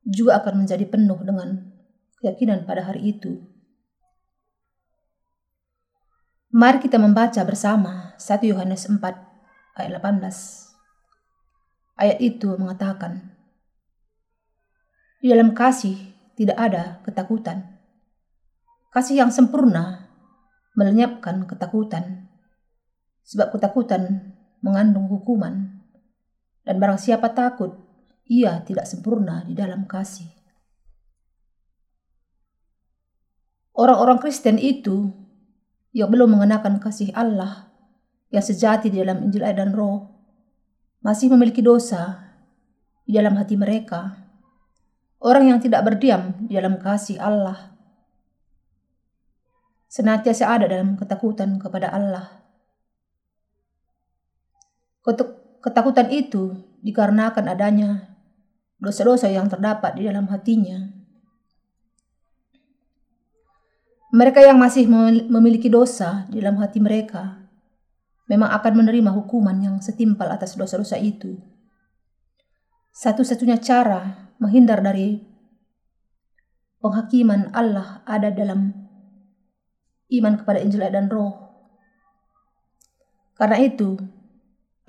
juga 0.04 0.40
akan 0.40 0.64
menjadi 0.64 0.88
penuh 0.88 1.20
dengan 1.20 1.70
keyakinan 2.20 2.64
pada 2.64 2.88
hari 2.88 3.16
itu. 3.16 3.44
Mari 6.50 6.82
kita 6.82 6.98
membaca 6.98 7.38
bersama 7.46 8.18
1 8.18 8.42
Yohanes 8.50 8.90
4 8.90 8.98
ayat 9.78 9.90
18. 10.02 10.74
Ayat 11.94 12.18
itu 12.18 12.48
mengatakan, 12.58 13.38
Di 15.22 15.30
dalam 15.30 15.54
kasih 15.54 15.94
tidak 16.34 16.58
ada 16.58 16.98
ketakutan. 17.06 17.78
Kasih 18.90 19.22
yang 19.22 19.30
sempurna 19.30 20.10
melenyapkan 20.74 21.46
ketakutan, 21.46 22.26
sebab 23.22 23.54
ketakutan 23.54 24.34
mengandung 24.58 25.06
hukuman. 25.06 25.69
Dan 26.66 26.76
barang 26.76 27.00
siapa 27.00 27.32
takut, 27.32 27.72
ia 28.28 28.62
tidak 28.62 28.86
sempurna 28.86 29.42
di 29.42 29.56
dalam 29.56 29.88
kasih. 29.88 30.28
Orang-orang 33.74 34.20
Kristen 34.20 34.60
itu 34.60 35.08
yang 35.96 36.12
belum 36.12 36.36
mengenakan 36.36 36.78
kasih 36.78 37.10
Allah 37.16 37.72
yang 38.30 38.44
sejati 38.44 38.92
di 38.92 39.02
dalam 39.02 39.26
Injil 39.26 39.42
air 39.42 39.58
dan 39.58 39.72
Roh 39.74 40.06
masih 41.00 41.32
memiliki 41.32 41.64
dosa 41.64 42.30
di 43.08 43.16
dalam 43.16 43.34
hati 43.40 43.56
mereka. 43.56 44.20
Orang 45.20 45.48
yang 45.48 45.58
tidak 45.58 45.84
berdiam 45.84 46.36
di 46.44 46.54
dalam 46.54 46.76
kasih 46.76 47.18
Allah 47.18 47.70
senantiasa 49.90 50.46
ada 50.46 50.70
dalam 50.70 50.94
ketakutan 50.94 51.58
kepada 51.58 51.90
Allah. 51.90 52.30
Ketakutan 55.60 56.08
itu 56.08 56.56
dikarenakan 56.80 57.52
adanya 57.52 58.16
dosa-dosa 58.80 59.28
yang 59.28 59.46
terdapat 59.46 59.96
di 59.96 60.08
dalam 60.08 60.24
hatinya. 60.32 60.88
Mereka 64.10 64.42
yang 64.42 64.58
masih 64.58 64.90
memiliki 65.30 65.70
dosa 65.70 66.26
di 66.32 66.42
dalam 66.42 66.58
hati 66.58 66.82
mereka 66.82 67.40
memang 68.30 68.54
akan 68.54 68.72
menerima 68.86 69.10
hukuman 69.10 69.58
yang 69.58 69.76
setimpal 69.82 70.30
atas 70.30 70.54
dosa-dosa 70.54 70.94
itu. 71.02 71.34
Satu-satunya 72.94 73.58
cara 73.58 74.30
menghindar 74.38 74.78
dari 74.78 75.18
penghakiman 76.78 77.50
Allah 77.50 78.06
ada 78.06 78.30
dalam 78.30 78.70
iman 80.14 80.34
kepada 80.38 80.62
Injil 80.62 80.86
dan 80.86 81.10
Roh. 81.10 81.34
Karena 83.34 83.58
itu, 83.58 83.98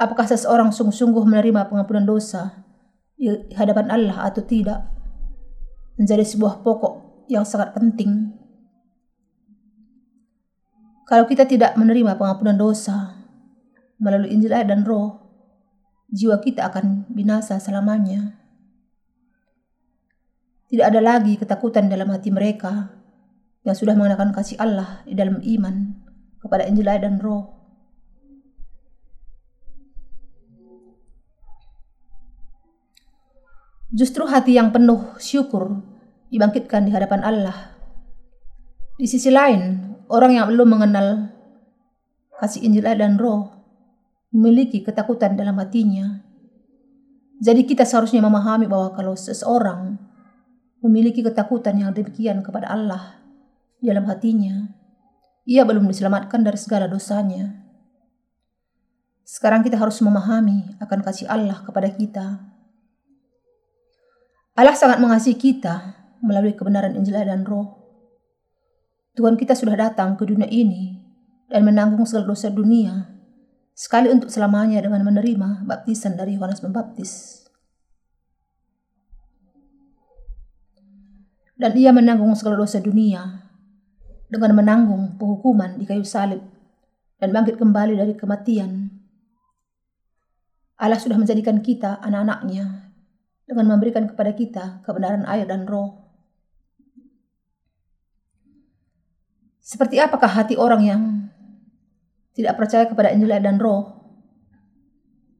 Apakah 0.02 0.26
seseorang 0.26 0.74
sungguh-sungguh 0.74 1.22
menerima 1.30 1.70
pengampunan 1.70 2.10
dosa 2.10 2.66
di 3.14 3.30
hadapan 3.54 3.94
Allah 3.94 4.18
atau 4.26 4.42
tidak? 4.42 4.82
Menjadi 6.02 6.26
sebuah 6.26 6.66
pokok 6.66 7.30
yang 7.30 7.46
sangat 7.46 7.78
penting. 7.78 8.34
Kalau 11.06 11.30
kita 11.30 11.46
tidak 11.46 11.78
menerima 11.78 12.18
pengampunan 12.18 12.58
dosa 12.58 13.14
melalui 14.02 14.34
Injil 14.34 14.58
ayat 14.58 14.74
dan 14.74 14.82
roh, 14.82 15.22
jiwa 16.10 16.42
kita 16.42 16.66
akan 16.74 17.06
binasa 17.14 17.62
selamanya. 17.62 18.42
Tidak 20.66 20.82
ada 20.82 20.98
lagi 20.98 21.38
ketakutan 21.38 21.94
dalam 21.94 22.10
hati 22.10 22.34
mereka 22.34 22.90
yang 23.62 23.78
sudah 23.78 23.94
mengenakan 23.94 24.34
kasih 24.34 24.58
Allah 24.58 25.06
di 25.06 25.14
dalam 25.14 25.38
iman 25.46 25.94
kepada 26.42 26.66
Injil 26.66 26.90
ayat 26.90 27.06
dan 27.06 27.22
roh. 27.22 27.61
Justru 33.92 34.24
hati 34.24 34.56
yang 34.56 34.72
penuh 34.72 35.20
syukur 35.20 35.84
dibangkitkan 36.32 36.88
di 36.88 36.96
hadapan 36.96 37.28
Allah. 37.28 37.76
Di 38.96 39.04
sisi 39.04 39.28
lain, 39.28 39.96
orang 40.08 40.32
yang 40.32 40.48
belum 40.48 40.80
mengenal 40.80 41.28
kasih 42.40 42.64
Injil 42.66 42.88
dan 42.88 43.20
Roh 43.20 43.52
memiliki 44.32 44.80
ketakutan 44.82 45.36
dalam 45.36 45.60
hatinya. 45.60 46.24
Jadi 47.42 47.68
kita 47.68 47.84
seharusnya 47.84 48.24
memahami 48.24 48.66
bahwa 48.70 48.96
kalau 48.96 49.14
seseorang 49.18 50.00
memiliki 50.80 51.22
ketakutan 51.22 51.78
yang 51.78 51.92
demikian 51.92 52.42
kepada 52.42 52.72
Allah 52.72 53.22
dalam 53.82 54.08
hatinya, 54.08 54.72
ia 55.44 55.66
belum 55.66 55.90
diselamatkan 55.90 56.42
dari 56.46 56.58
segala 56.58 56.88
dosanya. 56.88 57.60
Sekarang 59.26 59.66
kita 59.66 59.76
harus 59.76 60.00
memahami 60.00 60.80
akan 60.80 61.00
kasih 61.02 61.28
Allah 61.28 61.60
kepada 61.66 61.90
kita. 61.92 62.51
Allah 64.52 64.76
sangat 64.76 65.00
mengasihi 65.00 65.40
kita 65.40 65.96
melalui 66.20 66.52
kebenaran 66.52 66.92
Injil 67.00 67.16
dan 67.16 67.48
Roh. 67.48 67.80
Tuhan 69.16 69.40
kita 69.40 69.56
sudah 69.56 69.76
datang 69.76 70.20
ke 70.20 70.28
dunia 70.28 70.48
ini 70.48 71.00
dan 71.48 71.64
menanggung 71.64 72.04
segala 72.04 72.32
dosa 72.32 72.52
dunia 72.52 73.08
sekali 73.72 74.12
untuk 74.12 74.28
selamanya 74.28 74.84
dengan 74.84 75.04
menerima 75.08 75.64
baptisan 75.64 76.20
dari 76.20 76.36
Yohanes 76.36 76.60
Pembaptis. 76.60 77.44
Dan 81.56 81.78
ia 81.78 81.96
menanggung 81.96 82.36
segala 82.36 82.60
dosa 82.60 82.84
dunia 82.84 83.48
dengan 84.28 84.52
menanggung 84.56 85.16
penghukuman 85.16 85.80
di 85.80 85.86
kayu 85.88 86.04
salib 86.04 86.44
dan 87.22 87.30
bangkit 87.32 87.60
kembali 87.60 88.00
dari 88.00 88.16
kematian 88.18 88.90
Allah 90.82 90.98
sudah 90.98 91.20
menjadikan 91.20 91.62
kita 91.62 92.02
anak-anaknya 92.02 92.91
dengan 93.52 93.76
memberikan 93.76 94.08
kepada 94.08 94.32
kita 94.32 94.80
kebenaran 94.88 95.28
air 95.28 95.44
dan 95.44 95.68
roh. 95.68 96.08
Seperti 99.60 100.00
apakah 100.00 100.32
hati 100.32 100.56
orang 100.56 100.82
yang 100.88 101.02
tidak 102.32 102.56
percaya 102.56 102.88
kepada 102.88 103.12
Injil 103.12 103.36
dan 103.44 103.60
roh? 103.60 104.00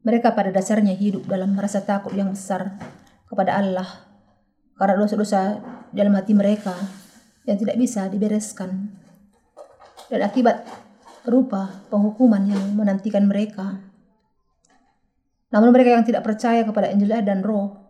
Mereka 0.04 0.36
pada 0.36 0.52
dasarnya 0.52 0.92
hidup 0.92 1.24
dalam 1.24 1.56
rasa 1.56 1.80
takut 1.88 2.12
yang 2.12 2.36
besar 2.36 2.76
kepada 3.32 3.56
Allah 3.64 3.88
karena 4.76 5.00
dosa-dosa 5.00 5.62
dalam 5.96 6.12
hati 6.18 6.36
mereka 6.36 6.74
yang 7.48 7.56
tidak 7.56 7.80
bisa 7.80 8.12
dibereskan 8.12 8.92
dan 10.12 10.20
akibat 10.26 10.68
berupa 11.24 11.86
penghukuman 11.88 12.44
yang 12.44 12.76
menantikan 12.76 13.24
mereka. 13.24 13.80
Namun 15.54 15.70
mereka 15.70 15.96
yang 15.96 16.04
tidak 16.04 16.26
percaya 16.26 16.66
kepada 16.66 16.90
Injil 16.92 17.14
dan 17.22 17.46
Roh 17.46 17.81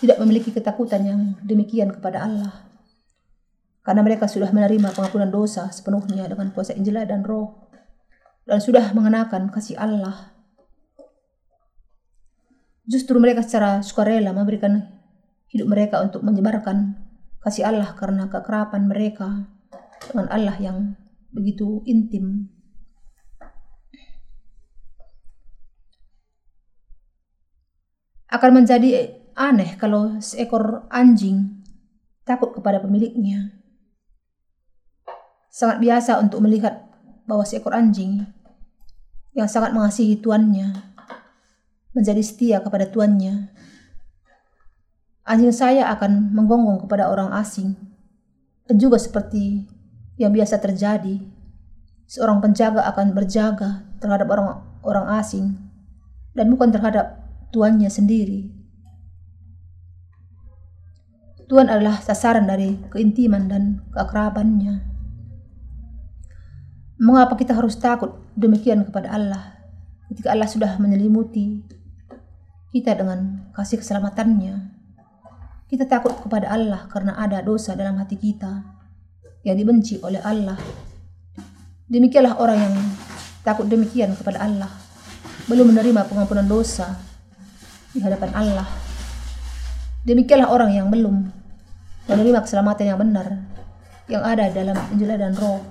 tidak 0.00 0.16
memiliki 0.20 0.52
ketakutan 0.52 1.02
yang 1.04 1.20
demikian 1.44 1.92
kepada 1.92 2.24
Allah. 2.24 2.70
Karena 3.80 4.04
mereka 4.04 4.28
sudah 4.28 4.52
menerima 4.52 4.92
pengampunan 4.92 5.32
dosa 5.32 5.72
sepenuhnya 5.72 6.28
dengan 6.28 6.52
kuasa 6.52 6.76
Injil 6.76 7.00
dan 7.08 7.24
Roh 7.24 7.70
dan 8.44 8.60
sudah 8.60 8.92
mengenakan 8.92 9.48
kasih 9.48 9.80
Allah. 9.80 10.36
Justru 12.84 13.16
mereka 13.22 13.40
secara 13.46 13.80
sukarela 13.80 14.34
memberikan 14.34 15.00
hidup 15.48 15.70
mereka 15.70 16.02
untuk 16.02 16.26
menyebarkan 16.26 16.98
kasih 17.40 17.68
Allah 17.68 17.94
karena 17.96 18.26
kekerapan 18.28 18.90
mereka 18.90 19.46
dengan 20.10 20.26
Allah 20.28 20.56
yang 20.58 20.78
begitu 21.30 21.86
intim. 21.86 22.50
Akan 28.30 28.54
menjadi 28.54 29.19
aneh 29.40 29.80
kalau 29.80 30.20
seekor 30.20 30.84
anjing 30.92 31.64
takut 32.28 32.52
kepada 32.52 32.84
pemiliknya. 32.84 33.56
Sangat 35.48 35.80
biasa 35.80 36.20
untuk 36.20 36.44
melihat 36.44 36.84
bahwa 37.24 37.48
seekor 37.48 37.72
anjing 37.72 38.28
yang 39.32 39.48
sangat 39.48 39.72
mengasihi 39.72 40.20
tuannya 40.20 40.76
menjadi 41.96 42.20
setia 42.20 42.56
kepada 42.60 42.84
tuannya. 42.86 43.48
Anjing 45.24 45.56
saya 45.56 45.88
akan 45.88 46.36
menggonggong 46.36 46.84
kepada 46.84 47.08
orang 47.08 47.32
asing 47.40 47.74
dan 48.68 48.76
juga 48.76 49.00
seperti 49.00 49.64
yang 50.20 50.36
biasa 50.36 50.60
terjadi, 50.60 51.16
seorang 52.04 52.44
penjaga 52.44 52.84
akan 52.92 53.16
berjaga 53.16 53.88
terhadap 54.04 54.28
orang 54.28 54.60
orang 54.84 55.06
asing 55.16 55.56
dan 56.36 56.52
bukan 56.52 56.68
terhadap 56.68 57.24
tuannya 57.50 57.88
sendiri. 57.88 58.59
Tuhan 61.50 61.66
adalah 61.66 61.98
sasaran 61.98 62.46
dari 62.46 62.78
keintiman 62.94 63.50
dan 63.50 63.82
keakrabannya. 63.90 64.86
Mengapa 67.02 67.34
kita 67.34 67.58
harus 67.58 67.74
takut 67.74 68.22
demikian 68.38 68.86
kepada 68.86 69.10
Allah 69.10 69.58
ketika 70.06 70.30
Allah 70.30 70.46
sudah 70.46 70.78
menyelimuti 70.78 71.66
kita 72.70 72.94
dengan 72.94 73.50
kasih 73.50 73.82
keselamatannya? 73.82 74.78
Kita 75.66 75.90
takut 75.90 76.14
kepada 76.22 76.54
Allah 76.54 76.86
karena 76.86 77.18
ada 77.18 77.42
dosa 77.42 77.74
dalam 77.74 77.98
hati 77.98 78.14
kita 78.14 78.62
yang 79.42 79.58
dibenci 79.58 79.98
oleh 80.06 80.22
Allah. 80.22 80.54
Demikianlah 81.90 82.38
orang 82.38 82.58
yang 82.62 82.74
takut 83.42 83.66
demikian 83.66 84.14
kepada 84.14 84.46
Allah, 84.46 84.70
belum 85.50 85.74
menerima 85.74 86.06
pengampunan 86.06 86.46
dosa 86.46 86.94
di 87.90 87.98
hadapan 87.98 88.30
Allah. 88.38 88.70
Demikianlah 90.06 90.46
orang 90.46 90.70
yang 90.78 90.86
belum 90.86 91.39
menerima 92.08 92.40
keselamatan 92.44 92.84
yang 92.86 93.00
benar 93.00 93.28
yang 94.10 94.22
ada 94.26 94.50
dalam 94.50 94.76
Injil 94.94 95.14
dan 95.14 95.34
Roh. 95.38 95.62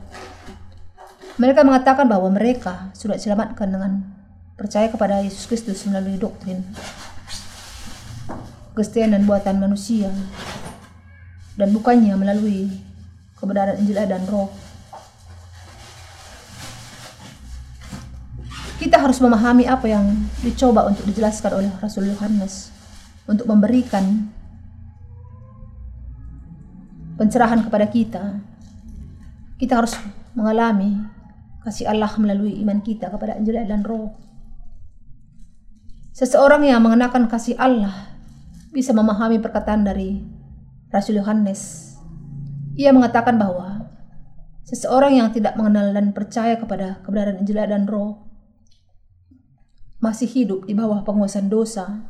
Mereka 1.39 1.63
mengatakan 1.63 2.07
bahwa 2.07 2.27
mereka 2.31 2.91
sudah 2.95 3.15
diselamatkan 3.15 3.67
dengan 3.71 3.91
percaya 4.59 4.91
kepada 4.91 5.23
Yesus 5.23 5.47
Kristus 5.47 5.87
melalui 5.87 6.19
doktrin 6.19 6.63
Kristian 8.75 9.11
dan 9.11 9.27
buatan 9.27 9.59
manusia 9.59 10.11
dan 11.59 11.75
bukannya 11.75 12.15
melalui 12.15 12.71
kebenaran 13.35 13.75
Injil 13.79 13.99
dan 14.07 14.23
Roh. 14.27 14.47
Kita 18.79 18.95
harus 18.95 19.19
memahami 19.19 19.67
apa 19.67 19.91
yang 19.91 20.31
dicoba 20.39 20.87
untuk 20.87 21.03
dijelaskan 21.03 21.51
oleh 21.51 21.71
Rasul 21.83 22.07
Yohanes 22.07 22.71
untuk 23.27 23.43
memberikan 23.51 24.31
pencerahan 27.19 27.59
kepada 27.67 27.91
kita. 27.91 28.39
Kita 29.59 29.83
harus 29.83 29.99
mengalami 30.31 30.95
kasih 31.67 31.91
Allah 31.91 32.15
melalui 32.15 32.55
iman 32.63 32.79
kita 32.79 33.11
kepada 33.11 33.35
Injil 33.35 33.59
dan 33.67 33.83
Roh. 33.83 34.15
Seseorang 36.15 36.63
yang 36.63 36.79
mengenakan 36.79 37.27
kasih 37.27 37.59
Allah 37.59 38.15
bisa 38.71 38.95
memahami 38.95 39.43
perkataan 39.43 39.83
dari 39.83 40.23
Rasul 40.87 41.19
Yohanes. 41.19 41.91
Ia 42.79 42.95
mengatakan 42.95 43.35
bahwa 43.35 43.91
seseorang 44.63 45.19
yang 45.19 45.35
tidak 45.35 45.59
mengenal 45.59 45.91
dan 45.91 46.15
percaya 46.15 46.55
kepada 46.55 47.03
kebenaran 47.03 47.43
Injil 47.43 47.59
dan 47.59 47.83
Roh 47.83 48.23
masih 49.99 50.31
hidup 50.31 50.63
di 50.63 50.71
bawah 50.71 51.03
penguasaan 51.03 51.51
dosa. 51.51 52.07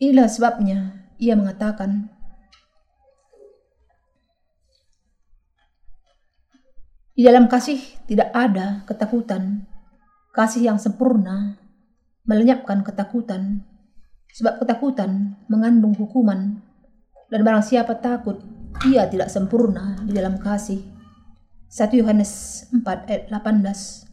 Inilah 0.00 0.32
sebabnya 0.32 1.12
ia 1.20 1.36
mengatakan, 1.36 2.08
Di 7.12 7.28
dalam 7.28 7.44
kasih 7.44 7.76
tidak 8.08 8.32
ada 8.32 8.88
ketakutan. 8.88 9.68
Kasih 10.32 10.64
yang 10.64 10.80
sempurna 10.80 11.60
melenyapkan 12.24 12.80
ketakutan. 12.80 13.68
Sebab 14.32 14.64
ketakutan 14.64 15.36
mengandung 15.44 15.92
hukuman. 15.92 16.64
Dan 17.28 17.40
barang 17.44 17.64
siapa 17.64 18.00
takut, 18.00 18.40
ia 18.88 19.04
tidak 19.12 19.28
sempurna 19.28 20.00
di 20.08 20.16
dalam 20.16 20.40
kasih. 20.40 20.80
1 21.68 22.00
Yohanes 22.00 22.64
4 22.72 23.08
ayat 23.08 23.22
18 23.28 24.08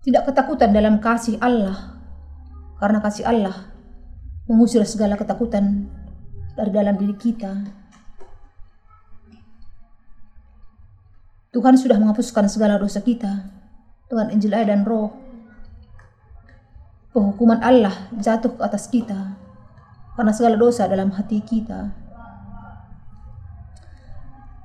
Tidak 0.00 0.24
ketakutan 0.24 0.72
dalam 0.72 0.96
kasih 0.96 1.36
Allah, 1.44 2.00
karena 2.80 3.04
kasih 3.04 3.28
Allah 3.28 3.68
mengusir 4.48 4.80
segala 4.88 5.20
ketakutan 5.20 5.92
dari 6.60 6.70
dalam 6.70 6.94
diri 7.00 7.16
kita. 7.16 7.52
Tuhan 11.50 11.74
sudah 11.74 11.98
menghapuskan 11.98 12.46
segala 12.46 12.78
dosa 12.78 13.02
kita 13.02 13.48
dengan 14.06 14.28
Injil 14.30 14.54
air 14.54 14.68
dan 14.68 14.84
Roh. 14.86 15.10
Penghukuman 17.10 17.58
Allah 17.58 18.12
jatuh 18.14 18.54
ke 18.54 18.62
atas 18.62 18.86
kita 18.86 19.34
karena 20.14 20.30
segala 20.30 20.54
dosa 20.54 20.86
dalam 20.86 21.10
hati 21.10 21.42
kita. 21.42 21.90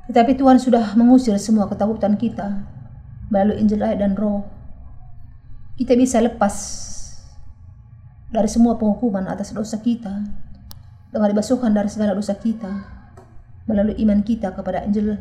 Tetapi 0.05 0.37
Tuhan 0.37 0.61
sudah 0.61 0.93
mengusir 0.93 1.33
semua 1.41 1.65
ketakutan 1.65 2.13
kita 2.13 2.61
melalui 3.33 3.65
Injil 3.65 3.81
air 3.81 3.97
dan 3.97 4.13
Roh 4.13 4.45
kita 5.75 5.91
bisa 5.99 6.23
lepas 6.23 6.55
dari 8.31 8.47
semua 8.47 8.79
penghukuman 8.79 9.27
atas 9.27 9.51
dosa 9.51 9.75
kita 9.79 10.23
dengan 11.15 11.31
dibasuhkan 11.31 11.71
dari 11.71 11.87
segala 11.87 12.11
dosa 12.11 12.35
kita 12.35 12.67
melalui 13.71 13.95
iman 14.03 14.19
kita 14.19 14.51
kepada 14.51 14.83
Injil 14.83 15.15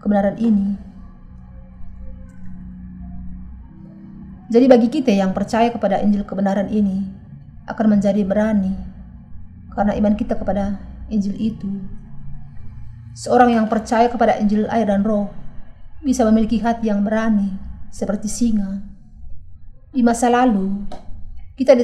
kebenaran 0.00 0.40
ini. 0.40 0.80
Jadi 4.48 4.64
bagi 4.72 4.88
kita 4.88 5.12
yang 5.12 5.36
percaya 5.36 5.68
kepada 5.68 6.00
Injil 6.00 6.24
kebenaran 6.24 6.72
ini 6.72 7.04
akan 7.68 8.00
menjadi 8.00 8.24
berani 8.24 8.72
karena 9.76 9.92
iman 9.92 10.16
kita 10.16 10.40
kepada 10.40 10.80
Injil 11.12 11.36
itu. 11.36 11.68
Seorang 13.12 13.52
yang 13.52 13.68
percaya 13.68 14.08
kepada 14.08 14.40
Injil 14.40 14.64
air 14.72 14.88
dan 14.88 15.04
roh 15.04 15.28
bisa 16.00 16.24
memiliki 16.24 16.56
hati 16.64 16.88
yang 16.88 17.04
berani 17.04 17.60
seperti 17.92 18.24
singa. 18.24 18.80
Di 19.92 20.00
masa 20.00 20.32
lalu, 20.32 20.88
kita, 21.60 21.76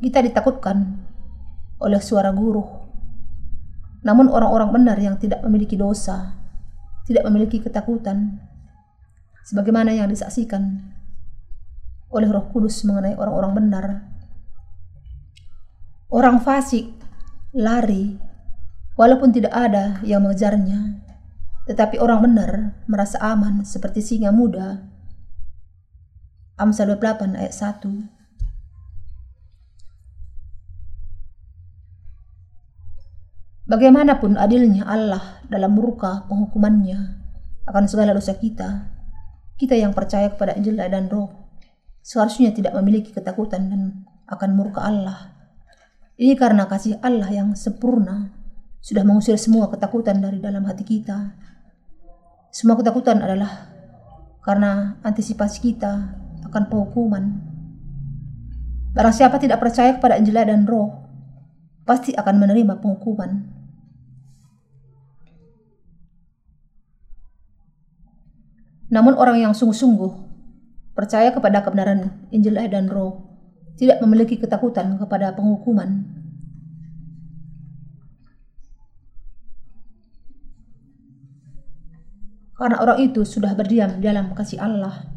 kita 0.00 0.18
ditakutkan 0.24 1.09
oleh 1.80 1.98
suara 1.98 2.30
guru. 2.30 2.62
Namun 4.04 4.28
orang-orang 4.28 4.70
benar 4.72 4.96
yang 5.00 5.16
tidak 5.16 5.40
memiliki 5.44 5.76
dosa, 5.76 6.36
tidak 7.08 7.24
memiliki 7.28 7.60
ketakutan, 7.60 8.40
sebagaimana 9.44 9.92
yang 9.92 10.08
disaksikan 10.08 10.92
oleh 12.12 12.28
roh 12.28 12.48
kudus 12.52 12.84
mengenai 12.84 13.16
orang-orang 13.16 13.52
benar. 13.56 13.86
Orang 16.10 16.42
fasik 16.42 16.90
lari 17.54 18.18
walaupun 18.98 19.30
tidak 19.30 19.54
ada 19.54 20.02
yang 20.02 20.24
mengejarnya, 20.24 21.00
tetapi 21.70 22.02
orang 22.02 22.20
benar 22.24 22.50
merasa 22.90 23.20
aman 23.22 23.62
seperti 23.62 24.02
singa 24.02 24.34
muda. 24.34 24.84
Amsal 26.60 26.92
28 26.92 27.40
ayat 27.40 27.54
1 27.56 28.19
Bagaimanapun 33.70 34.34
adilnya 34.34 34.82
Allah 34.82 35.46
dalam 35.46 35.78
murka 35.78 36.26
penghukumannya 36.26 37.22
akan 37.70 37.86
segala 37.86 38.18
dosa 38.18 38.34
kita, 38.34 38.90
kita 39.62 39.78
yang 39.78 39.94
percaya 39.94 40.26
kepada 40.26 40.58
Injil 40.58 40.74
dan 40.74 41.06
Roh 41.06 41.30
seharusnya 42.02 42.50
tidak 42.50 42.74
memiliki 42.74 43.14
ketakutan 43.14 43.70
dan 43.70 43.82
akan 44.26 44.58
murka 44.58 44.82
Allah. 44.82 45.38
Ini 46.18 46.34
karena 46.34 46.66
kasih 46.66 46.98
Allah 46.98 47.30
yang 47.30 47.54
sempurna 47.54 48.34
sudah 48.82 49.06
mengusir 49.06 49.38
semua 49.38 49.70
ketakutan 49.70 50.18
dari 50.18 50.42
dalam 50.42 50.66
hati 50.66 50.82
kita. 50.82 51.38
Semua 52.50 52.74
ketakutan 52.74 53.22
adalah 53.22 53.70
karena 54.42 54.98
antisipasi 55.06 55.62
kita 55.62 56.18
akan 56.42 56.66
penghukuman. 56.66 57.24
Barang 58.98 59.14
siapa 59.14 59.38
tidak 59.38 59.62
percaya 59.62 59.94
kepada 59.94 60.18
Injil 60.18 60.42
dan 60.42 60.66
Roh, 60.66 60.90
pasti 61.86 62.18
akan 62.18 62.34
menerima 62.34 62.82
penghukuman. 62.82 63.59
Namun 68.90 69.14
orang 69.14 69.38
yang 69.38 69.54
sungguh-sungguh 69.54 70.12
percaya 70.98 71.30
kepada 71.30 71.62
kebenaran 71.62 72.26
Injil 72.34 72.58
dan 72.58 72.90
Roh 72.90 73.30
tidak 73.78 74.02
memiliki 74.02 74.36
ketakutan 74.36 74.98
kepada 74.98 75.32
penghukuman. 75.32 76.04
Karena 82.60 82.76
orang 82.76 83.00
itu 83.00 83.24
sudah 83.24 83.56
berdiam 83.56 84.04
dalam 84.04 84.36
kasih 84.36 84.60
Allah. 84.60 85.08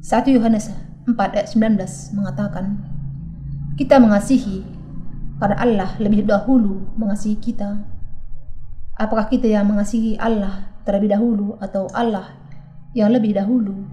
1 0.00 0.24
Yohanes 0.32 0.72
4 1.04 1.12
ayat 1.12 1.52
19 1.52 2.16
mengatakan, 2.16 2.80
Kita 3.76 4.00
mengasihi 4.00 4.64
karena 5.36 5.56
Allah 5.60 5.90
lebih 6.00 6.24
dahulu 6.24 6.80
mengasihi 6.96 7.36
kita. 7.36 7.84
Apakah 8.96 9.28
kita 9.28 9.52
yang 9.52 9.68
mengasihi 9.68 10.16
Allah 10.16 10.72
terlebih 10.88 11.12
dahulu 11.12 11.60
atau 11.60 11.92
Allah 11.92 12.39
yang 12.90 13.14
lebih 13.14 13.38
dahulu 13.38 13.86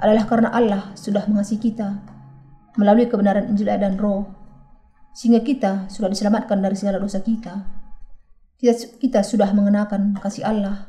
adalah 0.00 0.24
karena 0.24 0.48
Allah 0.48 0.82
sudah 0.96 1.28
mengasihi 1.28 1.60
kita 1.60 2.00
melalui 2.80 3.04
kebenaran 3.04 3.52
Injil 3.52 3.68
dan 3.68 4.00
Roh, 4.00 4.24
sehingga 5.12 5.44
kita 5.44 5.92
sudah 5.92 6.08
diselamatkan 6.08 6.64
dari 6.64 6.76
segala 6.78 6.96
dosa 6.96 7.20
kita. 7.20 7.68
Kita, 8.56 8.72
kita 8.96 9.20
sudah 9.20 9.52
mengenakan 9.52 10.16
kasih 10.16 10.48
Allah 10.48 10.88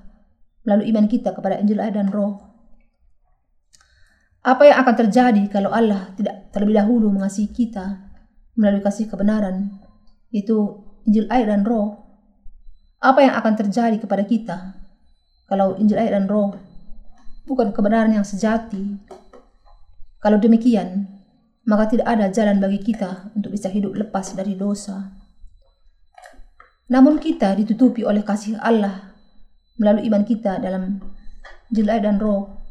melalui 0.64 0.92
iman 0.96 1.08
kita 1.12 1.36
kepada 1.36 1.60
Injil 1.60 1.84
dan 1.84 2.08
Roh. 2.08 2.40
Apa 4.42 4.72
yang 4.72 4.78
akan 4.82 4.96
terjadi 5.06 5.44
kalau 5.52 5.70
Allah 5.70 6.16
tidak 6.18 6.50
terlebih 6.56 6.80
dahulu 6.80 7.12
mengasihi 7.12 7.52
kita 7.52 8.10
melalui 8.56 8.80
kasih 8.80 9.12
kebenaran, 9.12 9.84
yaitu 10.32 10.56
Injil 11.04 11.28
air 11.28 11.52
dan 11.52 11.68
Roh? 11.68 12.08
Apa 13.04 13.20
yang 13.26 13.36
akan 13.36 13.54
terjadi 13.60 13.98
kepada 14.00 14.24
kita 14.24 14.58
kalau 15.52 15.76
Injil 15.76 16.00
air 16.00 16.16
dan 16.16 16.32
Roh 16.32 16.71
bukan 17.46 17.74
kebenaran 17.74 18.14
yang 18.14 18.26
sejati. 18.28 19.00
Kalau 20.22 20.38
demikian, 20.38 21.10
maka 21.66 21.90
tidak 21.90 22.08
ada 22.10 22.30
jalan 22.30 22.62
bagi 22.62 22.82
kita 22.82 23.34
untuk 23.34 23.54
bisa 23.54 23.70
hidup 23.70 23.94
lepas 23.94 24.34
dari 24.34 24.54
dosa. 24.58 25.14
Namun 26.92 27.24
kita 27.24 27.56
ditutupi 27.56 28.04
oleh 28.04 28.22
kasih 28.22 28.60
Allah 28.60 29.16
melalui 29.80 30.12
iman 30.12 30.28
kita 30.28 30.60
dalam 30.60 31.00
jelai 31.72 32.04
dan 32.04 32.20
roh. 32.20 32.62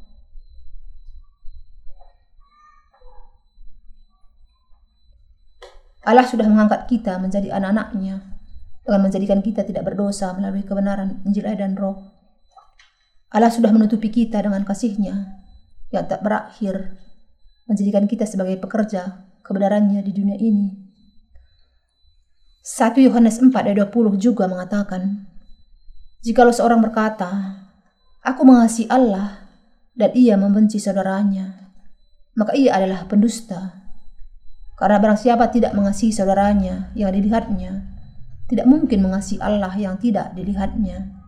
Allah 6.04 6.24
sudah 6.24 6.48
mengangkat 6.48 6.88
kita 6.88 7.20
menjadi 7.20 7.52
anak-anaknya 7.56 8.24
dengan 8.85 9.00
menjadikan 9.04 9.40
kita 9.44 9.62
tidak 9.62 9.85
berdosa 9.85 10.33
melalui 10.33 10.64
kebenaran 10.64 11.20
Injil 11.24 11.46
dan 11.56 11.76
roh. 11.76 12.19
Allah 13.31 13.51
sudah 13.55 13.71
menutupi 13.71 14.11
kita 14.11 14.43
dengan 14.43 14.66
kasihnya 14.66 15.38
yang 15.95 16.07
tak 16.11 16.23
berakhir, 16.23 16.99
menjadikan 17.71 18.11
kita 18.11 18.27
sebagai 18.27 18.59
pekerja 18.59 19.27
kebenarannya 19.47 20.03
di 20.03 20.11
dunia 20.11 20.38
ini. 20.38 20.90
1 22.66 23.07
Yohanes 23.07 23.38
4 23.38 23.55
ayat 23.55 23.87
20 23.87 24.19
juga 24.19 24.51
mengatakan, 24.51 25.31
Jikalau 26.27 26.51
seorang 26.51 26.83
berkata, 26.83 27.31
Aku 28.27 28.43
mengasihi 28.43 28.90
Allah 28.90 29.47
dan 29.95 30.11
ia 30.12 30.35
membenci 30.35 30.83
saudaranya, 30.83 31.71
maka 32.35 32.59
ia 32.59 32.75
adalah 32.75 33.07
pendusta. 33.07 33.79
Karena 34.75 34.99
barang 34.99 35.21
siapa 35.23 35.49
tidak 35.55 35.73
mengasihi 35.79 36.11
saudaranya 36.11 36.90
yang 36.99 37.14
dilihatnya, 37.14 37.95
tidak 38.51 38.66
mungkin 38.66 39.07
mengasihi 39.07 39.38
Allah 39.38 39.71
yang 39.79 39.97
tidak 40.03 40.35
dilihatnya. 40.35 41.19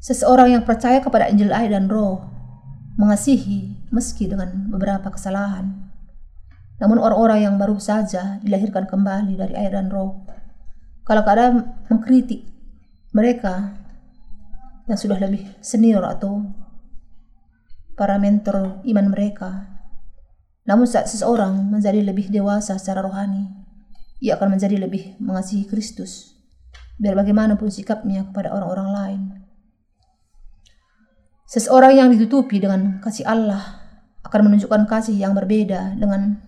Seseorang 0.00 0.54
yang 0.54 0.62
percaya 0.62 1.00
kepada 1.00 1.28
Injil 1.32 1.50
air 1.50 1.72
dan 1.72 1.88
roh 1.88 2.22
mengasihi 2.96 3.88
meski 3.92 4.28
dengan 4.28 4.68
beberapa 4.72 5.12
kesalahan. 5.12 5.92
Namun 6.76 7.00
orang-orang 7.00 7.48
yang 7.48 7.54
baru 7.56 7.80
saja 7.80 8.36
dilahirkan 8.44 8.84
kembali 8.84 9.36
dari 9.36 9.56
air 9.56 9.72
dan 9.72 9.88
roh, 9.88 10.28
kalau 11.08 11.24
keadaan 11.24 11.80
mengkritik 11.88 12.44
mereka 13.16 13.72
yang 14.84 14.98
sudah 15.00 15.16
lebih 15.16 15.48
senior 15.64 16.04
atau 16.04 16.44
para 17.96 18.20
mentor 18.20 18.84
iman 18.84 19.06
mereka. 19.08 19.72
Namun 20.68 20.84
saat 20.84 21.08
seseorang 21.08 21.70
menjadi 21.72 22.02
lebih 22.02 22.28
dewasa 22.28 22.76
secara 22.76 23.00
rohani, 23.06 23.48
ia 24.20 24.36
akan 24.36 24.58
menjadi 24.58 24.76
lebih 24.76 25.16
mengasihi 25.22 25.64
Kristus. 25.64 26.36
Biar 27.00 27.16
bagaimanapun 27.16 27.72
sikapnya 27.72 28.28
kepada 28.28 28.52
orang-orang 28.52 28.88
lain. 28.92 29.22
Seseorang 31.46 31.94
yang 31.94 32.08
ditutupi 32.10 32.58
dengan 32.58 32.98
kasih 32.98 33.22
Allah 33.22 33.86
akan 34.26 34.50
menunjukkan 34.50 34.90
kasih 34.90 35.14
yang 35.14 35.30
berbeda 35.30 35.94
dengan 35.94 36.42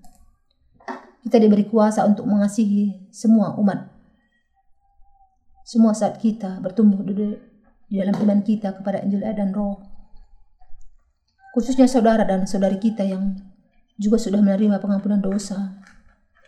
Kita 1.24 1.40
diberi 1.40 1.72
kuasa 1.72 2.04
untuk 2.04 2.28
mengasihi 2.28 3.08
semua 3.16 3.56
umat. 3.56 3.96
Semua 5.64 5.96
saat 5.96 6.20
kita 6.20 6.60
bertumbuh 6.60 7.00
di 7.00 7.40
dalam 7.96 8.16
iman 8.28 8.44
kita 8.44 8.76
kepada 8.76 9.00
Injil 9.08 9.24
dan 9.24 9.56
Roh. 9.56 9.95
Khususnya 11.56 11.88
saudara 11.88 12.28
dan 12.28 12.44
saudari 12.44 12.76
kita 12.76 13.08
yang 13.08 13.40
juga 13.96 14.20
sudah 14.20 14.44
menerima 14.44 14.76
pengampunan 14.84 15.24
dosa. 15.24 15.80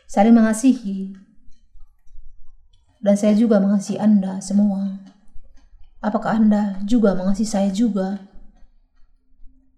Saling 0.03 0.35
mengasihi 0.35 1.15
dan 2.99 3.15
saya 3.15 3.31
juga 3.39 3.63
mengasihi 3.63 3.95
Anda 4.03 4.43
semua. 4.43 4.99
Apakah 6.03 6.43
Anda 6.43 6.83
juga 6.83 7.15
mengasihi 7.15 7.47
saya 7.47 7.69
juga? 7.71 8.19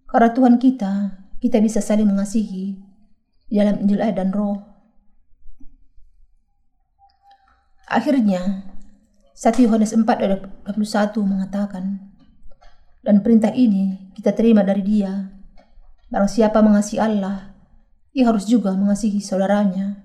Karena 0.09 0.33
Tuhan 0.33 0.57
kita, 0.57 1.21
kita 1.37 1.61
bisa 1.61 1.77
saling 1.77 2.09
mengasihi 2.09 2.81
dalam 3.53 3.85
Injil 3.85 4.01
ayat 4.01 4.17
dan 4.17 4.33
roh. 4.33 4.65
Akhirnya, 7.85 8.65
1 9.37 9.65
Yohanes 9.65 9.93
4 9.93 10.05
ayat 10.05 10.41
21 10.65 11.21
mengatakan, 11.21 12.17
dan 12.99 13.23
perintah 13.23 13.55
ini 13.55 14.11
kita 14.15 14.35
terima 14.35 14.59
dari 14.63 14.83
dia, 14.83 15.31
barang 16.11 16.27
siapa 16.27 16.59
mengasihi 16.59 16.99
Allah, 16.99 17.55
ia 18.11 18.27
harus 18.27 18.43
juga 18.43 18.75
mengasihi 18.75 19.23
saudaranya. 19.23 20.03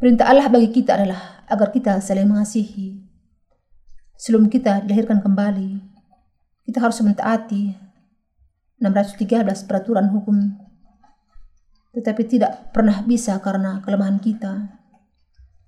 Perintah 0.00 0.32
Allah 0.32 0.48
bagi 0.48 0.72
kita 0.72 0.96
adalah 0.96 1.44
agar 1.44 1.68
kita 1.68 2.00
saling 2.00 2.24
mengasihi. 2.24 3.04
Sebelum 4.16 4.48
kita 4.48 4.80
dilahirkan 4.84 5.20
kembali, 5.20 5.80
kita 6.64 6.80
harus 6.80 7.04
mentaati 7.04 7.76
613 8.80 9.68
peraturan 9.68 10.08
hukum, 10.08 10.56
tetapi 11.92 12.22
tidak 12.24 12.72
pernah 12.72 13.04
bisa 13.04 13.36
karena 13.44 13.84
kelemahan 13.84 14.16
kita. 14.16 14.72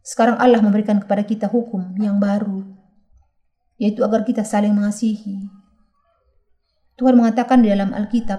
Sekarang 0.00 0.40
Allah 0.40 0.64
memberikan 0.64 0.96
kepada 0.96 1.20
kita 1.28 1.46
hukum 1.52 1.92
yang 2.00 2.16
baru, 2.16 2.71
yaitu 3.82 4.06
agar 4.06 4.22
kita 4.22 4.46
saling 4.46 4.70
mengasihi. 4.70 5.50
Tuhan 6.94 7.18
mengatakan 7.18 7.66
di 7.66 7.74
dalam 7.74 7.90
Alkitab, 7.90 8.38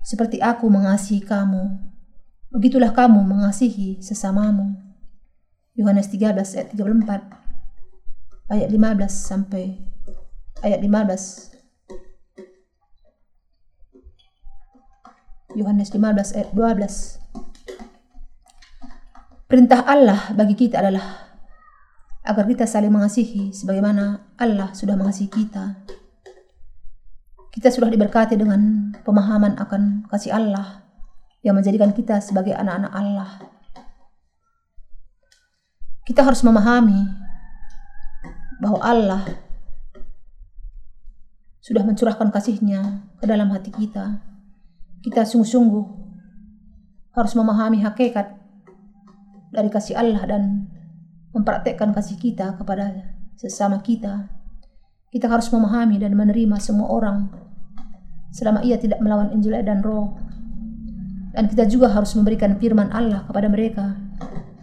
"Seperti 0.00 0.40
Aku 0.40 0.72
mengasihi 0.72 1.20
kamu, 1.20 1.86
Begitulah 2.56 2.94
kamu 2.94 3.20
mengasihi 3.26 4.00
sesamamu. 4.00 4.80
Yohanes 5.76 6.08
13 6.08 6.56
ayat 6.56 6.72
34 6.72 7.20
ayat 8.48 8.68
15 8.72 9.12
sampai 9.12 9.76
ayat 10.64 10.80
15 10.80 11.52
Yohanes 15.52 15.92
15 15.92 16.32
ayat 16.32 16.48
12 16.56 17.20
Perintah 19.52 19.84
Allah 19.84 20.32
bagi 20.32 20.56
kita 20.56 20.80
adalah 20.80 21.25
agar 22.26 22.42
kita 22.50 22.66
saling 22.66 22.90
mengasihi 22.90 23.54
sebagaimana 23.54 24.34
Allah 24.34 24.74
sudah 24.74 24.98
mengasihi 24.98 25.30
kita. 25.30 25.78
Kita 27.54 27.70
sudah 27.70 27.88
diberkati 27.88 28.34
dengan 28.34 28.92
pemahaman 29.06 29.56
akan 29.56 30.10
kasih 30.10 30.34
Allah 30.34 30.82
yang 31.46 31.54
menjadikan 31.54 31.94
kita 31.94 32.18
sebagai 32.18 32.52
anak-anak 32.52 32.92
Allah. 32.92 33.30
Kita 36.02 36.26
harus 36.26 36.42
memahami 36.42 37.06
bahwa 38.58 38.82
Allah 38.82 39.22
sudah 41.62 41.86
mencurahkan 41.86 42.34
kasihnya 42.34 43.06
ke 43.22 43.24
dalam 43.24 43.54
hati 43.54 43.70
kita. 43.70 44.20
Kita 45.06 45.22
sungguh-sungguh 45.22 45.86
harus 47.14 47.32
memahami 47.38 47.86
hakikat 47.86 48.34
dari 49.54 49.70
kasih 49.70 49.94
Allah 49.96 50.22
dan 50.26 50.42
mempraktekkan 51.36 51.92
kasih 51.92 52.16
kita 52.16 52.56
kepada 52.56 53.12
sesama 53.36 53.84
kita. 53.84 54.32
Kita 55.12 55.28
harus 55.28 55.52
memahami 55.52 56.00
dan 56.00 56.16
menerima 56.16 56.56
semua 56.56 56.88
orang 56.88 57.28
selama 58.32 58.64
ia 58.64 58.80
tidak 58.80 59.00
melawan 59.04 59.32
Injil 59.36 59.60
dan 59.60 59.84
Roh 59.84 60.16
dan 61.36 61.52
kita 61.52 61.68
juga 61.68 61.92
harus 61.92 62.16
memberikan 62.16 62.56
firman 62.56 62.88
Allah 62.96 63.28
kepada 63.28 63.52
mereka 63.52 63.92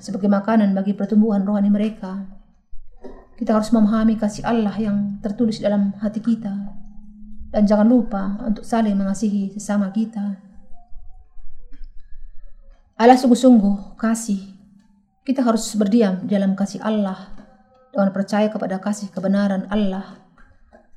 sebagai 0.02 0.26
makanan 0.26 0.74
bagi 0.74 0.98
pertumbuhan 0.98 1.46
rohani 1.46 1.70
mereka. 1.70 2.26
Kita 3.38 3.54
harus 3.54 3.70
memahami 3.70 4.18
kasih 4.18 4.42
Allah 4.42 4.74
yang 4.82 5.22
tertulis 5.22 5.62
dalam 5.62 5.94
hati 6.02 6.18
kita. 6.18 6.50
Dan 7.54 7.70
jangan 7.70 7.86
lupa 7.86 8.42
untuk 8.42 8.66
saling 8.66 8.98
mengasihi 8.98 9.54
sesama 9.54 9.94
kita. 9.94 10.42
Allah 12.98 13.18
sungguh-sungguh 13.22 13.94
kasih. 13.94 14.42
Kita 15.24 15.40
harus 15.40 15.64
berdiam 15.80 16.20
di 16.28 16.36
dalam 16.36 16.52
kasih 16.54 16.84
Allah 16.84 17.32
dengan 17.96 18.12
percaya 18.12 18.52
kepada 18.52 18.84
kasih 18.84 19.08
kebenaran 19.08 19.72
Allah. 19.72 20.20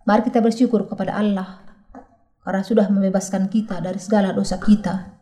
Mari 0.02 0.26
kita 0.26 0.42
bersyukur 0.42 0.86
kepada 0.90 1.14
Allah 1.14 1.62
karena 2.42 2.62
sudah 2.62 2.86
membebaskan 2.90 3.50
kita 3.50 3.82
dari 3.82 3.98
segala 3.98 4.30
dosa 4.30 4.58
kita 4.58 5.15